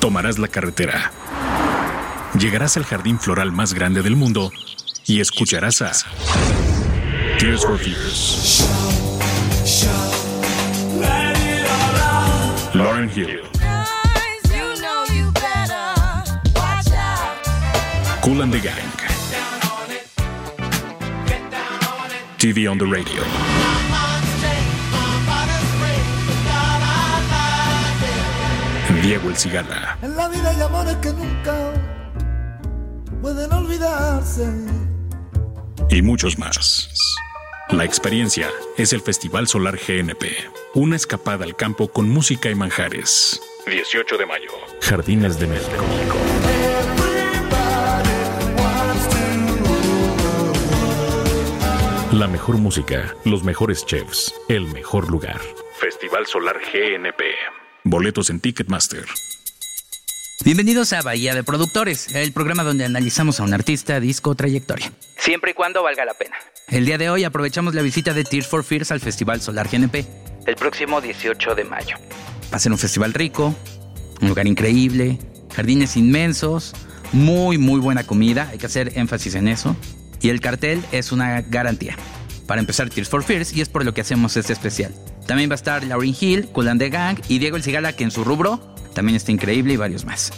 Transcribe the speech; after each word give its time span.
Tomarás 0.00 0.38
la 0.38 0.48
carretera. 0.48 1.12
Llegarás 2.38 2.76
al 2.76 2.84
jardín 2.84 3.18
floral 3.18 3.52
más 3.52 3.74
grande 3.74 4.02
del 4.02 4.16
mundo 4.16 4.52
y 5.06 5.20
escucharás 5.20 5.82
a 5.82 5.92
Tears 7.38 7.64
for 7.64 7.78
Fears. 7.78 8.66
Lauren 12.74 13.10
Hill. 13.10 13.40
Cool 18.22 18.42
and 18.42 18.52
the 18.52 18.60
Gang. 18.60 18.98
TV 22.38 22.68
on 22.68 22.78
the 22.78 22.86
Radio. 22.86 23.57
Diego 29.08 29.30
El 29.30 29.38
Cigala. 29.38 29.98
En 30.02 30.14
la 30.16 30.28
vida 30.28 30.50
hay 30.50 30.60
amores 30.60 30.94
que 30.96 31.10
nunca 31.14 31.72
pueden 33.22 33.50
olvidarse. 33.50 34.46
Y 35.88 36.02
muchos 36.02 36.38
más. 36.38 36.90
La 37.70 37.86
experiencia 37.86 38.50
es 38.76 38.92
el 38.92 39.00
Festival 39.00 39.48
Solar 39.48 39.78
GNP, 39.78 40.26
una 40.74 40.96
escapada 40.96 41.46
al 41.46 41.56
campo 41.56 41.88
con 41.88 42.10
música 42.10 42.50
y 42.50 42.54
manjares. 42.54 43.40
18 43.64 44.18
de 44.18 44.26
mayo, 44.26 44.50
Jardines 44.82 45.40
de 45.40 45.46
México. 45.46 45.84
La 52.12 52.28
mejor 52.28 52.58
música, 52.58 53.14
los 53.24 53.42
mejores 53.42 53.86
chefs, 53.86 54.34
el 54.50 54.66
mejor 54.66 55.10
lugar. 55.10 55.40
Festival 55.78 56.26
Solar 56.26 56.58
GNP. 56.60 57.22
Boletos 57.84 58.30
en 58.30 58.40
Ticketmaster. 58.40 59.04
Bienvenidos 60.44 60.92
a 60.92 61.02
Bahía 61.02 61.34
de 61.34 61.42
Productores, 61.42 62.14
el 62.14 62.32
programa 62.32 62.62
donde 62.62 62.84
analizamos 62.84 63.40
a 63.40 63.44
un 63.44 63.54
artista, 63.54 64.00
disco, 64.00 64.34
trayectoria. 64.34 64.92
Siempre 65.16 65.52
y 65.52 65.54
cuando 65.54 65.82
valga 65.82 66.04
la 66.04 66.14
pena. 66.14 66.36
El 66.68 66.86
día 66.86 66.98
de 66.98 67.10
hoy 67.10 67.24
aprovechamos 67.24 67.74
la 67.74 67.82
visita 67.82 68.14
de 68.14 68.24
Tears 68.24 68.46
for 68.46 68.64
Fears 68.64 68.90
al 68.90 69.00
Festival 69.00 69.40
Solar 69.40 69.68
GNP, 69.68 70.04
el 70.46 70.56
próximo 70.56 71.00
18 71.00 71.54
de 71.54 71.64
mayo. 71.64 71.96
Va 72.52 72.56
a 72.56 72.58
ser 72.58 72.72
un 72.72 72.78
festival 72.78 73.14
rico, 73.14 73.54
un 74.20 74.28
lugar 74.28 74.46
increíble, 74.46 75.18
jardines 75.54 75.96
inmensos, 75.96 76.74
muy, 77.12 77.58
muy 77.58 77.80
buena 77.80 78.04
comida, 78.04 78.48
hay 78.50 78.58
que 78.58 78.66
hacer 78.66 78.92
énfasis 78.96 79.34
en 79.34 79.48
eso. 79.48 79.76
Y 80.20 80.30
el 80.30 80.40
cartel 80.40 80.84
es 80.92 81.12
una 81.12 81.42
garantía. 81.42 81.96
Para 82.48 82.62
empezar, 82.62 82.88
Tears 82.88 83.10
for 83.10 83.22
Fears, 83.22 83.52
y 83.52 83.60
es 83.60 83.68
por 83.68 83.84
lo 83.84 83.92
que 83.92 84.00
hacemos 84.00 84.34
este 84.38 84.54
especial. 84.54 84.94
También 85.26 85.50
va 85.50 85.54
a 85.54 85.56
estar 85.56 85.84
Lauryn 85.84 86.16
Hill, 86.18 86.48
Cool 86.48 86.78
the 86.78 86.88
Gang 86.88 87.18
y 87.28 87.38
Diego 87.38 87.58
El 87.58 87.62
Cigala, 87.62 87.92
que 87.92 88.04
en 88.04 88.10
su 88.10 88.24
rubro 88.24 88.74
también 88.94 89.16
está 89.16 89.30
increíble 89.30 89.74
y 89.74 89.76
varios 89.76 90.06
más. 90.06 90.32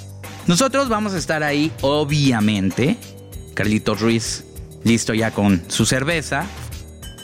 Nosotros 0.49 0.89
vamos 0.89 1.15
a 1.15 1.19
estar 1.19 1.45
ahí, 1.45 1.71
obviamente. 1.83 2.99
Carlitos 3.55 4.01
Ruiz, 4.01 4.45
listo 4.83 5.15
ya 5.15 5.31
con 5.31 5.63
su 5.69 5.87
cerveza. 5.87 6.47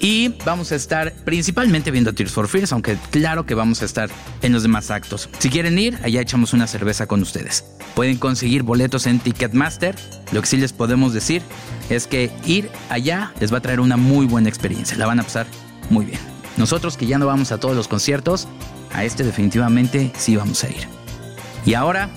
Y 0.00 0.28
vamos 0.44 0.72
a 0.72 0.76
estar 0.76 1.12
principalmente 1.24 1.90
viendo 1.90 2.12
Tears 2.12 2.32
for 2.32 2.48
Fears, 2.48 2.72
aunque 2.72 2.96
claro 3.10 3.46
que 3.46 3.54
vamos 3.54 3.82
a 3.82 3.84
estar 3.84 4.10
en 4.42 4.52
los 4.52 4.62
demás 4.62 4.90
actos. 4.90 5.28
Si 5.38 5.48
quieren 5.48 5.78
ir, 5.78 5.98
allá 6.02 6.20
echamos 6.20 6.52
una 6.52 6.66
cerveza 6.66 7.06
con 7.06 7.22
ustedes. 7.22 7.64
Pueden 7.94 8.18
conseguir 8.18 8.62
boletos 8.62 9.06
en 9.06 9.18
Ticketmaster. 9.18 9.96
Lo 10.32 10.40
que 10.40 10.46
sí 10.46 10.56
les 10.58 10.72
podemos 10.72 11.14
decir 11.14 11.42
es 11.88 12.06
que 12.06 12.30
ir 12.44 12.70
allá 12.90 13.32
les 13.40 13.52
va 13.52 13.58
a 13.58 13.62
traer 13.62 13.80
una 13.80 13.96
muy 13.96 14.26
buena 14.26 14.48
experiencia. 14.48 14.96
La 14.98 15.06
van 15.06 15.20
a 15.20 15.22
pasar 15.22 15.46
muy 15.90 16.04
bien. 16.04 16.20
Nosotros 16.56 16.96
que 16.96 17.06
ya 17.06 17.18
no 17.18 17.26
vamos 17.26 17.52
a 17.52 17.58
todos 17.58 17.76
los 17.76 17.88
conciertos, 17.88 18.48
a 18.92 19.04
este 19.04 19.24
definitivamente 19.24 20.12
sí 20.16 20.36
vamos 20.36 20.62
a 20.64 20.68
ir. 20.68 20.88
Y 21.64 21.74
ahora, 21.74 22.10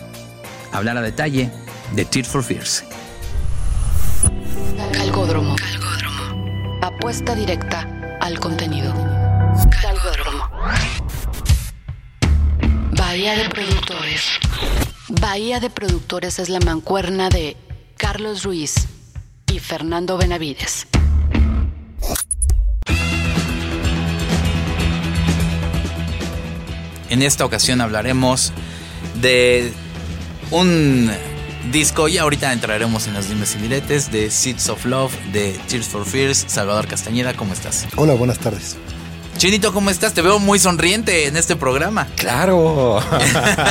hablar 0.71 0.97
a 0.97 1.01
detalle 1.01 1.51
de 1.95 2.05
Tears 2.05 2.27
for 2.27 2.43
Fears. 2.43 2.83
Calgódromo. 4.93 5.55
Calgódromo. 5.55 6.08
Apuesta 6.81 7.35
directa 7.35 8.17
al 8.21 8.39
contenido. 8.39 8.93
Bahía 12.91 13.35
de 13.35 13.49
Productores. 13.49 14.21
Bahía 15.09 15.59
de 15.59 15.69
Productores 15.69 16.39
es 16.39 16.47
la 16.47 16.61
mancuerna 16.61 17.29
de 17.29 17.57
Carlos 17.97 18.43
Ruiz 18.43 18.87
y 19.51 19.59
Fernando 19.59 20.17
Benavides. 20.17 20.87
En 27.09 27.21
esta 27.21 27.43
ocasión 27.43 27.81
hablaremos 27.81 28.53
de 29.15 29.73
un 30.51 31.11
disco 31.71 32.07
y 32.07 32.17
ahorita 32.17 32.51
entraremos 32.53 33.07
en 33.07 33.13
los 33.13 33.29
dimes 33.29 33.55
y 33.55 33.59
diretes 33.59 34.11
de 34.11 34.31
Seeds 34.31 34.69
of 34.69 34.85
Love, 34.85 35.13
de 35.31 35.59
Tears 35.67 35.87
for 35.87 36.05
Fears. 36.05 36.45
Salvador 36.47 36.87
Castañeda, 36.87 37.33
¿cómo 37.33 37.53
estás? 37.53 37.87
Hola, 37.95 38.13
buenas 38.13 38.39
tardes. 38.39 38.77
Chinito, 39.39 39.71
¿cómo 39.71 39.89
estás? 39.89 40.13
Te 40.13 40.21
veo 40.21 40.37
muy 40.37 40.59
sonriente 40.59 41.27
en 41.27 41.37
este 41.37 41.55
programa. 41.55 42.07
Claro. 42.17 42.99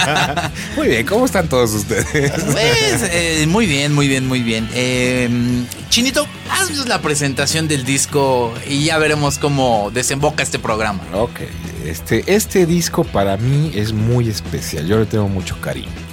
muy 0.77 0.89
bien, 0.89 1.05
¿cómo 1.05 1.27
están 1.27 1.47
todos 1.47 1.75
ustedes? 1.75 2.07
Pues, 2.11 3.03
eh, 3.13 3.45
muy 3.47 3.67
bien, 3.67 3.93
muy 3.95 4.09
bien, 4.09 4.27
muy 4.27 4.43
bien. 4.43 4.67
Eh, 4.73 5.29
Chinito, 5.91 6.27
haznos 6.51 6.89
la 6.89 7.03
presentación 7.03 7.69
del 7.69 7.85
disco 7.85 8.55
y 8.67 8.85
ya 8.85 8.97
veremos 8.97 9.37
cómo 9.37 9.91
desemboca 9.93 10.43
este 10.43 10.59
programa. 10.59 11.03
Ok, 11.13 11.41
este, 11.85 12.25
este 12.27 12.65
disco 12.65 13.05
para 13.05 13.37
mí 13.37 13.71
es 13.75 13.93
muy 13.93 14.31
especial. 14.31 14.87
Yo 14.87 14.99
le 14.99 15.05
tengo 15.05 15.29
mucho 15.29 15.61
cariño. 15.61 16.08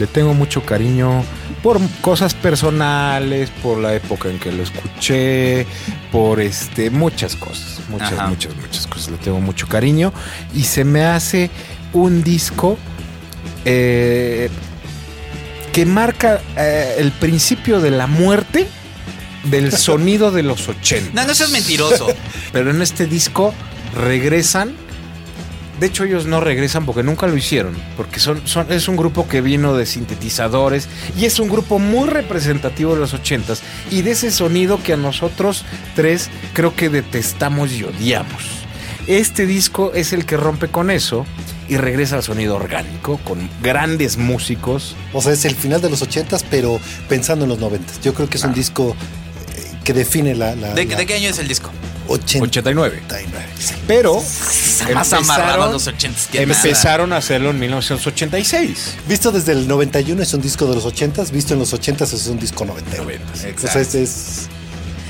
Le 0.00 0.06
tengo 0.06 0.32
mucho 0.32 0.62
cariño 0.62 1.22
por 1.62 1.78
cosas 2.00 2.32
personales, 2.32 3.50
por 3.62 3.76
la 3.76 3.94
época 3.94 4.30
en 4.30 4.38
que 4.38 4.50
lo 4.50 4.62
escuché, 4.62 5.66
por 6.10 6.40
este 6.40 6.88
muchas 6.88 7.36
cosas, 7.36 7.80
muchas, 7.90 8.14
Ajá. 8.14 8.28
muchas, 8.28 8.56
muchas 8.56 8.86
cosas. 8.86 9.10
Le 9.10 9.18
tengo 9.18 9.42
mucho 9.42 9.66
cariño 9.68 10.10
y 10.54 10.62
se 10.62 10.84
me 10.84 11.04
hace 11.04 11.50
un 11.92 12.24
disco 12.24 12.78
eh, 13.66 14.48
que 15.74 15.84
marca 15.84 16.40
eh, 16.56 16.94
el 16.96 17.12
principio 17.12 17.80
de 17.80 17.90
la 17.90 18.06
muerte 18.06 18.68
del 19.44 19.70
sonido 19.76 20.30
de 20.30 20.44
los 20.44 20.66
80. 20.66 21.10
No, 21.12 21.28
no 21.28 21.34
seas 21.34 21.50
mentiroso. 21.50 22.06
Pero 22.52 22.70
en 22.70 22.80
este 22.80 23.04
disco 23.04 23.52
regresan. 23.94 24.74
De 25.80 25.86
hecho, 25.86 26.04
ellos 26.04 26.26
no 26.26 26.40
regresan 26.40 26.84
porque 26.86 27.02
nunca 27.02 27.26
lo 27.26 27.36
hicieron. 27.36 27.74
Porque 27.96 28.20
son, 28.20 28.46
son, 28.46 28.70
es 28.70 28.86
un 28.86 28.96
grupo 28.96 29.26
que 29.26 29.40
vino 29.40 29.74
de 29.74 29.86
sintetizadores 29.86 30.88
y 31.18 31.24
es 31.24 31.40
un 31.40 31.48
grupo 31.48 31.78
muy 31.78 32.08
representativo 32.08 32.94
de 32.94 33.00
los 33.00 33.14
ochentas 33.14 33.62
y 33.90 34.02
de 34.02 34.10
ese 34.12 34.30
sonido 34.30 34.82
que 34.82 34.92
a 34.92 34.96
nosotros 34.98 35.64
tres 35.96 36.28
creo 36.52 36.76
que 36.76 36.90
detestamos 36.90 37.72
y 37.72 37.84
odiamos. 37.84 38.44
Este 39.06 39.46
disco 39.46 39.92
es 39.94 40.12
el 40.12 40.26
que 40.26 40.36
rompe 40.36 40.68
con 40.68 40.90
eso 40.90 41.24
y 41.68 41.76
regresa 41.78 42.16
al 42.16 42.22
sonido 42.22 42.56
orgánico 42.56 43.18
con 43.24 43.48
grandes 43.62 44.18
músicos. 44.18 44.94
O 45.12 45.22
sea, 45.22 45.32
es 45.32 45.44
el 45.46 45.54
final 45.56 45.80
de 45.80 45.88
los 45.88 46.02
ochentas, 46.02 46.44
pero 46.50 46.78
pensando 47.08 47.44
en 47.46 47.48
los 47.48 47.58
noventas. 47.58 48.00
Yo 48.02 48.12
creo 48.12 48.28
que 48.28 48.36
es 48.36 48.44
un 48.44 48.52
disco 48.52 48.94
eh, 49.56 49.64
que 49.84 49.92
define 49.94 50.34
la... 50.34 50.54
la- 50.56 50.74
¿De, 50.74 50.84
la 50.84 50.96
de 50.96 51.06
qué 51.06 51.14
año 51.14 51.28
es 51.30 51.38
el 51.38 51.48
disco? 51.48 51.70
89. 52.10 53.02
89, 53.06 53.46
sí. 53.58 53.74
Pero 53.86 54.22
empezaron, 54.88 55.72
los 55.72 55.86
80 55.86 56.18
que 56.32 56.46
nada. 56.46 56.58
empezaron 56.60 57.12
a 57.12 57.16
hacerlo 57.18 57.50
en 57.50 57.58
1986. 57.60 58.94
Visto 59.08 59.30
desde 59.32 59.52
el 59.52 59.68
91 59.68 60.22
es 60.22 60.34
un 60.34 60.40
disco 60.40 60.66
de 60.66 60.74
los 60.74 60.84
ochentas, 60.84 61.30
visto 61.30 61.54
en 61.54 61.60
los 61.60 61.72
ochentas 61.72 62.12
es 62.12 62.26
un 62.26 62.38
disco 62.38 62.64
91. 62.64 63.20
O 63.32 63.58
sea, 63.68 63.80
es, 63.80 63.94
es- 63.94 64.48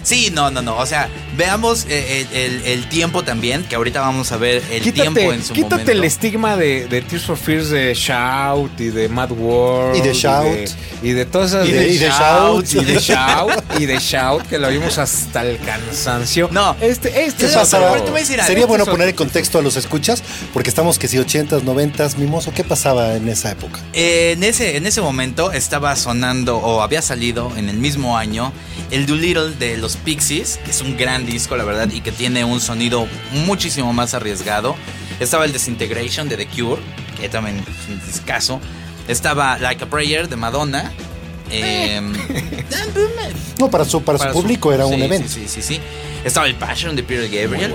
Sí, 0.02 0.30
no, 0.32 0.50
no, 0.50 0.62
no. 0.62 0.76
O 0.76 0.86
sea, 0.86 1.08
veamos 1.36 1.86
eh, 1.88 2.26
el, 2.32 2.62
el, 2.64 2.88
tiempo 2.88 3.22
también, 3.22 3.64
que 3.64 3.76
ahorita 3.76 4.00
vamos 4.00 4.32
a 4.32 4.36
ver 4.36 4.62
el 4.70 4.92
tiempo 4.92 5.20
en 5.20 5.42
su 5.42 5.54
momento. 5.54 5.76
Quítate 5.76 5.92
el 5.92 6.04
estigma 6.04 6.56
de, 6.56 6.86
de, 6.86 7.02
Tears 7.02 7.24
for 7.24 7.36
Fears 7.36 7.70
de 7.70 7.94
Shout 7.94 8.80
y 8.80 8.88
de 8.88 9.08
Mad 9.08 9.32
World. 9.32 9.96
Y 9.96 10.00
de 10.00 10.12
Shout. 10.12 10.70
Y 11.02 11.10
de, 11.12 11.24
todas 11.26 11.50
esas. 11.50 11.68
Y 11.68 11.72
de, 11.72 11.98
Shout. 11.98 12.72
Y 12.72 12.84
de 12.84 12.98
Shout. 13.00 13.64
y 13.78 13.86
de 13.86 13.98
Shout, 13.98 14.42
que 14.46 14.58
lo 14.58 14.68
vimos 14.68 14.98
hasta 14.98 15.44
el 15.44 15.58
cansancio. 15.58 16.48
No. 16.50 16.76
Este, 16.80 17.24
este 17.24 17.48
pasaba? 17.48 17.98
Sería 18.46 18.66
bueno 18.66 18.86
poner 18.86 19.08
en 19.08 19.14
contexto 19.14 19.58
a 19.58 19.62
los 19.62 19.76
escuchas, 19.76 20.22
porque 20.52 20.68
estamos 20.68 20.98
que 20.98 21.08
si 21.08 21.16
80s, 21.16 21.62
90s, 21.62 22.16
mimoso, 22.16 22.52
¿qué 22.52 22.64
pasaba 22.64 23.16
en 23.16 23.28
esa 23.28 23.50
época? 23.50 23.80
Eh, 23.92 24.32
en, 24.32 24.42
ese, 24.42 24.76
en 24.76 24.86
ese 24.86 25.00
momento 25.00 25.52
estaba 25.52 25.94
sonando, 25.96 26.56
o 26.58 26.82
había 26.82 27.02
salido 27.02 27.52
en 27.56 27.68
el 27.68 27.78
mismo 27.78 28.16
año, 28.16 28.52
el 28.90 29.06
Doolittle 29.06 29.50
de 29.58 29.76
los 29.76 29.89
Pixies, 29.96 30.58
que 30.64 30.70
es 30.70 30.80
un 30.80 30.96
gran 30.96 31.26
disco, 31.26 31.56
la 31.56 31.64
verdad, 31.64 31.88
y 31.92 32.00
que 32.00 32.12
tiene 32.12 32.44
un 32.44 32.60
sonido 32.60 33.06
muchísimo 33.46 33.92
más 33.92 34.14
arriesgado. 34.14 34.76
Estaba 35.20 35.44
el 35.44 35.52
Disintegration 35.52 36.28
de 36.28 36.36
The 36.36 36.46
Cure, 36.46 36.80
que 37.20 37.28
también 37.28 37.58
es 37.58 37.88
un 37.88 38.00
discazo. 38.06 38.60
Estaba 39.08 39.58
Like 39.58 39.84
a 39.84 39.90
Prayer 39.90 40.28
de 40.28 40.36
Madonna. 40.36 40.92
Em, 41.50 42.12
no, 43.58 43.70
para 43.70 43.84
su, 43.84 44.02
para, 44.02 44.18
su 44.18 44.32
público 44.32 44.72
era 44.72 44.86
un 44.86 45.02
evento. 45.02 45.28
Sí, 45.28 45.46
sí, 45.48 45.62
sí, 45.62 45.80
Estaba 46.24 46.46
el 46.46 46.54
Passion 46.54 46.96
de 46.96 47.02
Peter 47.02 47.28
Gabriel. 47.28 47.74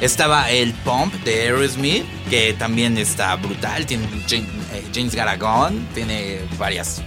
Estaba 0.00 0.50
el 0.50 0.72
Pump 0.72 1.14
de 1.24 1.42
Aerosmith, 1.42 2.04
que 2.28 2.54
también 2.54 2.98
está 2.98 3.36
brutal. 3.36 3.86
Tiene 3.86 4.06
James, 4.28 4.48
eh, 4.72 4.82
James 4.92 5.14
Garagon, 5.14 5.86
tiene 5.94 6.40
varias 6.58 7.00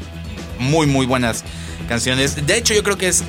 muy, 0.60 0.88
muy 0.88 1.06
buenas 1.06 1.44
canciones. 1.88 2.46
De 2.46 2.58
hecho, 2.58 2.74
yo 2.74 2.84
creo 2.84 2.98
que 2.98 3.10
es 3.10 3.24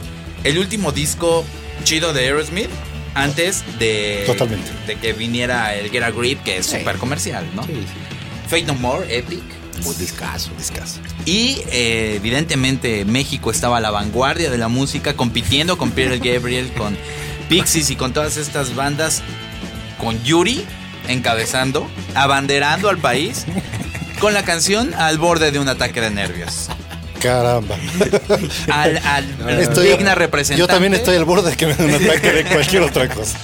el 0.44 0.58
último 0.58 0.92
disco 0.92 1.44
chido 1.84 2.12
de 2.12 2.24
Aerosmith 2.24 2.70
antes 3.14 3.64
de, 3.78 4.24
Totalmente. 4.26 4.70
de 4.86 4.96
que 4.96 5.12
viniera 5.12 5.74
el 5.74 5.90
Get 5.90 6.02
a 6.02 6.10
Grip, 6.10 6.42
que 6.42 6.58
es 6.58 6.66
súper 6.66 6.96
comercial, 6.96 7.46
¿no? 7.54 7.64
Sí, 7.64 7.72
Fate 8.48 8.64
No 8.64 8.74
More, 8.74 9.16
Epic. 9.16 9.42
Muy 9.82 9.94
discaso, 9.96 10.50
discaso. 10.56 11.00
Y 11.24 11.60
eh, 11.70 12.14
evidentemente 12.16 13.04
México 13.04 13.50
estaba 13.50 13.78
a 13.78 13.80
la 13.80 13.90
vanguardia 13.90 14.50
de 14.50 14.58
la 14.58 14.68
música, 14.68 15.14
compitiendo 15.14 15.76
con 15.76 15.90
Peter 15.90 16.18
Gabriel, 16.18 16.72
con 16.72 16.96
Pixies 17.48 17.90
y 17.90 17.96
con 17.96 18.12
todas 18.12 18.36
estas 18.36 18.74
bandas, 18.74 19.22
con 19.98 20.22
Yuri 20.24 20.64
encabezando, 21.08 21.88
abanderando 22.14 22.88
al 22.88 22.98
país, 22.98 23.44
con 24.20 24.34
la 24.34 24.44
canción 24.44 24.94
al 24.94 25.18
borde 25.18 25.50
de 25.50 25.58
un 25.58 25.68
ataque 25.68 26.00
de 26.00 26.10
nervios. 26.10 26.68
Caramba. 27.26 27.76
Al, 28.68 29.74
digna 29.82 30.14
representante. 30.14 30.60
Yo 30.60 30.66
también 30.66 30.94
estoy 30.94 31.16
al 31.16 31.24
borde 31.24 31.50
de 31.50 31.56
que 31.56 31.66
me 31.66 31.74
den 31.74 31.94
un 31.94 31.94
ataque 31.94 32.32
de 32.32 32.44
cualquier 32.44 32.82
otra 32.82 33.08
cosa. 33.08 33.36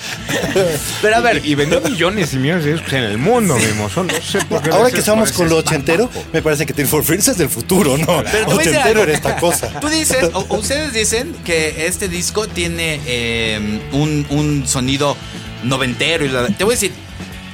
Pero 1.00 1.16
a 1.16 1.20
ver. 1.20 1.44
Y, 1.44 1.54
vendió 1.54 1.80
millones 1.80 2.32
y 2.32 2.36
millones 2.36 2.64
de 2.64 2.72
discos 2.74 2.92
en 2.92 3.04
el 3.04 3.18
mundo 3.18 3.56
mismo. 3.56 3.90
No 3.94 4.20
sé 4.20 4.38
por 4.44 4.62
qué 4.62 4.70
Ahora 4.70 4.90
que 4.90 5.00
estamos 5.00 5.32
con 5.32 5.48
lo 5.48 5.56
ochentero, 5.56 6.08
me 6.32 6.42
parece 6.42 6.64
que 6.64 6.72
Team 6.72 6.88
for 6.88 7.04
Fears 7.04 7.28
es 7.28 7.38
del 7.38 7.48
futuro, 7.48 7.96
¿no? 7.98 8.22
Pero 8.30 8.50
ochentero 8.50 9.02
era 9.02 9.12
esta 9.12 9.36
cosa. 9.36 9.80
Tú 9.80 9.88
dices, 9.88 10.30
ustedes 10.48 10.92
dicen 10.92 11.34
que 11.44 11.86
este 11.86 12.08
disco 12.08 12.46
tiene 12.46 13.00
eh, 13.06 13.80
un, 13.92 14.26
un 14.30 14.66
sonido 14.66 15.16
noventero. 15.64 16.24
Y 16.24 16.52
te 16.52 16.64
voy 16.64 16.74
a 16.74 16.76
decir, 16.76 16.92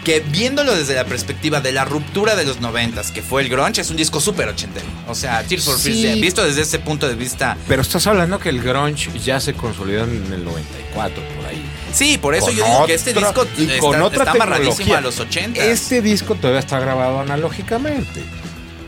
que 0.08 0.20
viéndolo 0.20 0.75
desde 0.75 0.94
la 0.94 1.05
perspectiva 1.05 1.60
de 1.60 1.70
la 1.70 1.84
ruptura 1.84 2.34
de 2.34 2.46
los 2.46 2.62
noventas, 2.62 3.10
que 3.10 3.20
fue 3.20 3.43
el 3.43 3.50
grunge, 3.50 3.82
es 3.82 3.90
un 3.90 3.99
disco 3.99 4.22
súper 4.22 4.49
ochentero. 4.49 4.87
O 5.06 5.14
sea, 5.14 5.43
Tears 5.43 5.66
for 5.66 5.78
Fears, 5.78 6.19
visto 6.19 6.43
desde 6.43 6.62
ese 6.62 6.78
punto 6.78 7.06
de 7.06 7.14
vista... 7.14 7.58
Pero 7.69 7.82
estás 7.82 8.06
hablando 8.06 8.38
que 8.38 8.49
el 8.49 8.62
grunge 8.62 9.10
ya 9.22 9.38
se 9.38 9.52
consolidó 9.52 10.05
en 10.05 10.32
el 10.32 10.43
94, 10.46 11.22
por 11.37 11.44
ahí. 11.44 11.62
Sí, 11.93 12.16
por 12.16 12.34
eso 12.34 12.50
yo 12.52 12.64
digo 12.64 12.87
que 12.87 12.94
este 12.94 13.12
disco 13.12 13.46
y 13.58 13.64
está, 13.64 13.78
con 13.81 14.00
otra 14.00 14.25
está 14.25 14.96
a 14.96 15.00
los 15.02 15.20
80. 15.20 15.62
Este 15.62 16.00
disco 16.00 16.37
todavía 16.37 16.61
está 16.61 16.81
grabado 16.81 17.20
analógicamente, 17.20 18.22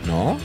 ¿no? 0.07 0.39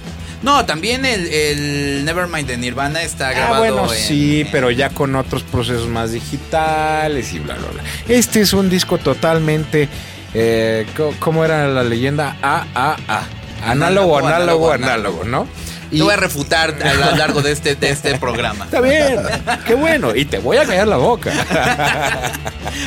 No, 0.44 0.66
también 0.66 1.06
el, 1.06 1.26
el 1.28 2.04
Nevermind 2.04 2.50
de 2.50 2.58
Nirvana 2.58 3.02
está 3.02 3.30
ah, 3.30 3.32
grabado. 3.32 3.64
Ah, 3.64 3.72
bueno, 3.72 3.90
sí, 3.90 4.46
pero 4.52 4.72
ya 4.72 4.90
con 4.90 5.16
otros 5.16 5.44
procesos 5.44 5.88
más 5.88 6.12
digitales 6.12 7.34
y 7.34 7.40
bla, 7.40 7.56
bla, 7.56 7.70
bla. 7.70 7.84
Este 8.10 8.42
es 8.42 8.52
un 8.52 8.70
disco 8.70 8.98
totalmente 8.98 9.88
eh, 10.36 10.86
¿Cómo 11.20 11.46
era 11.46 11.68
la 11.68 11.84
leyenda? 11.84 12.36
A, 12.42 12.66
A, 12.76 12.98
A. 13.08 13.72
Análogo, 13.72 14.18
análogo, 14.18 14.72
análogo, 14.72 15.24
¿no? 15.24 15.48
Y... 15.92 15.98
Te 16.00 16.04
voy 16.04 16.14
a 16.14 16.18
refutar 16.18 16.76
a 16.84 16.94
lo 16.94 17.16
largo 17.16 17.42
de 17.42 17.52
este, 17.52 17.76
de 17.76 17.90
este 17.90 18.18
programa. 18.20 18.66
Está 18.66 18.82
bien, 18.82 19.18
qué 19.66 19.76
bueno. 19.76 20.14
Y 20.14 20.26
te 20.26 20.40
voy 20.40 20.58
a 20.58 20.66
callar 20.66 20.88
la 20.88 20.98
boca. 20.98 21.32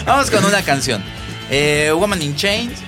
Vamos 0.07 0.31
con 0.31 0.45
una 0.45 0.63
canción. 0.63 1.03
Eh, 1.51 1.91
Woman 1.95 2.21
in 2.21 2.37
Chains 2.37 2.88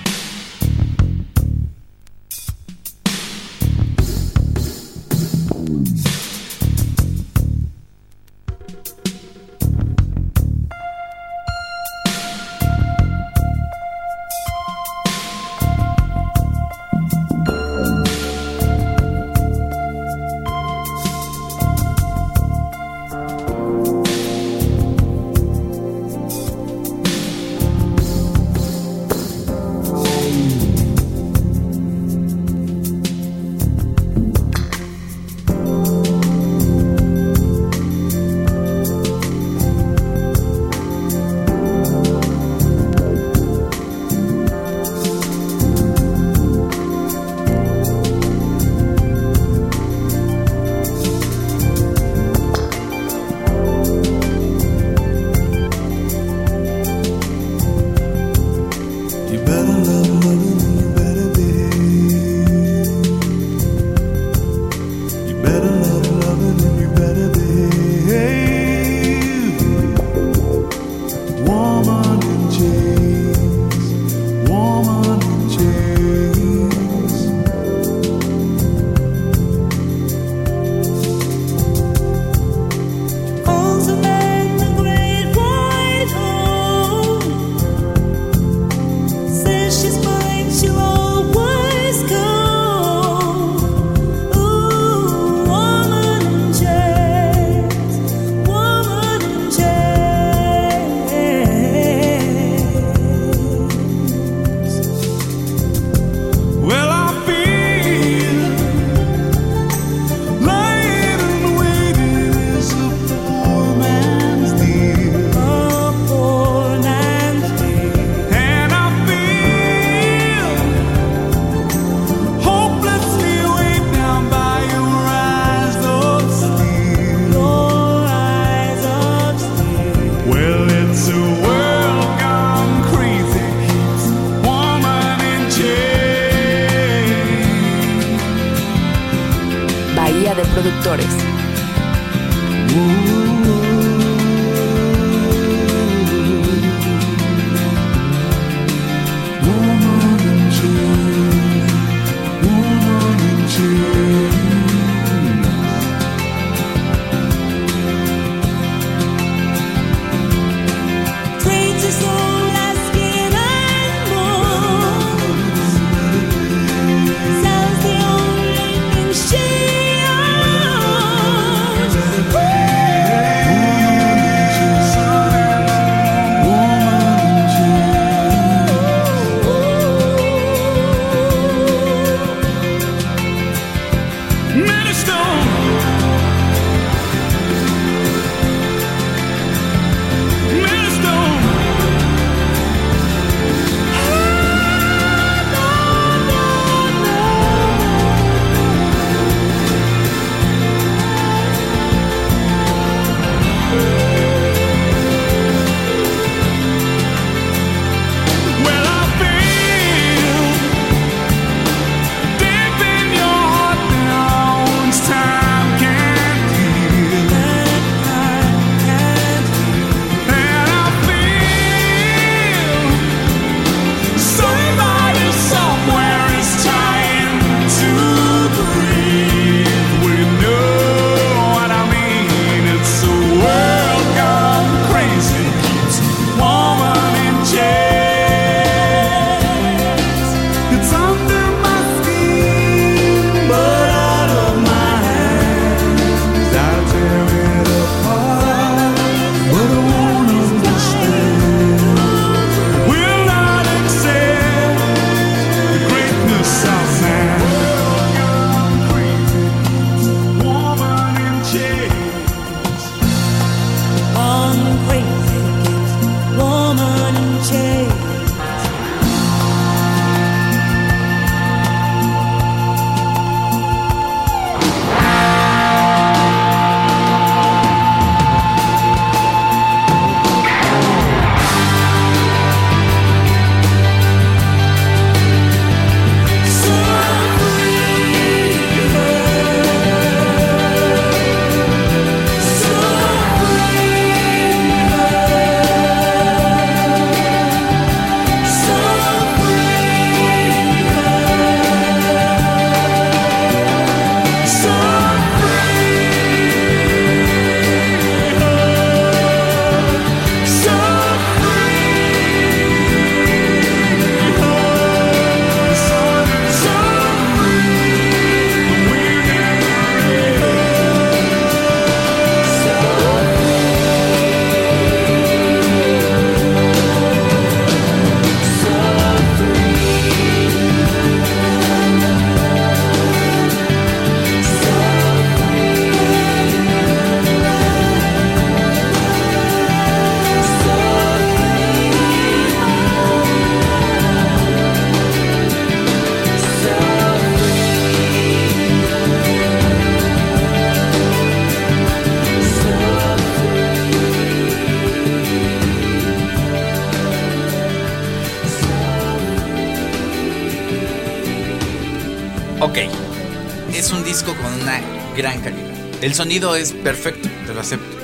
disco 364.21 364.39
con 364.39 364.53
una 364.61 364.79
gran 365.17 365.41
calidad. 365.41 365.71
El 366.03 366.13
sonido 366.13 366.55
es 366.55 366.73
perfecto, 366.73 367.27
te 367.47 367.55
lo 367.55 367.61
acepto. 367.61 367.97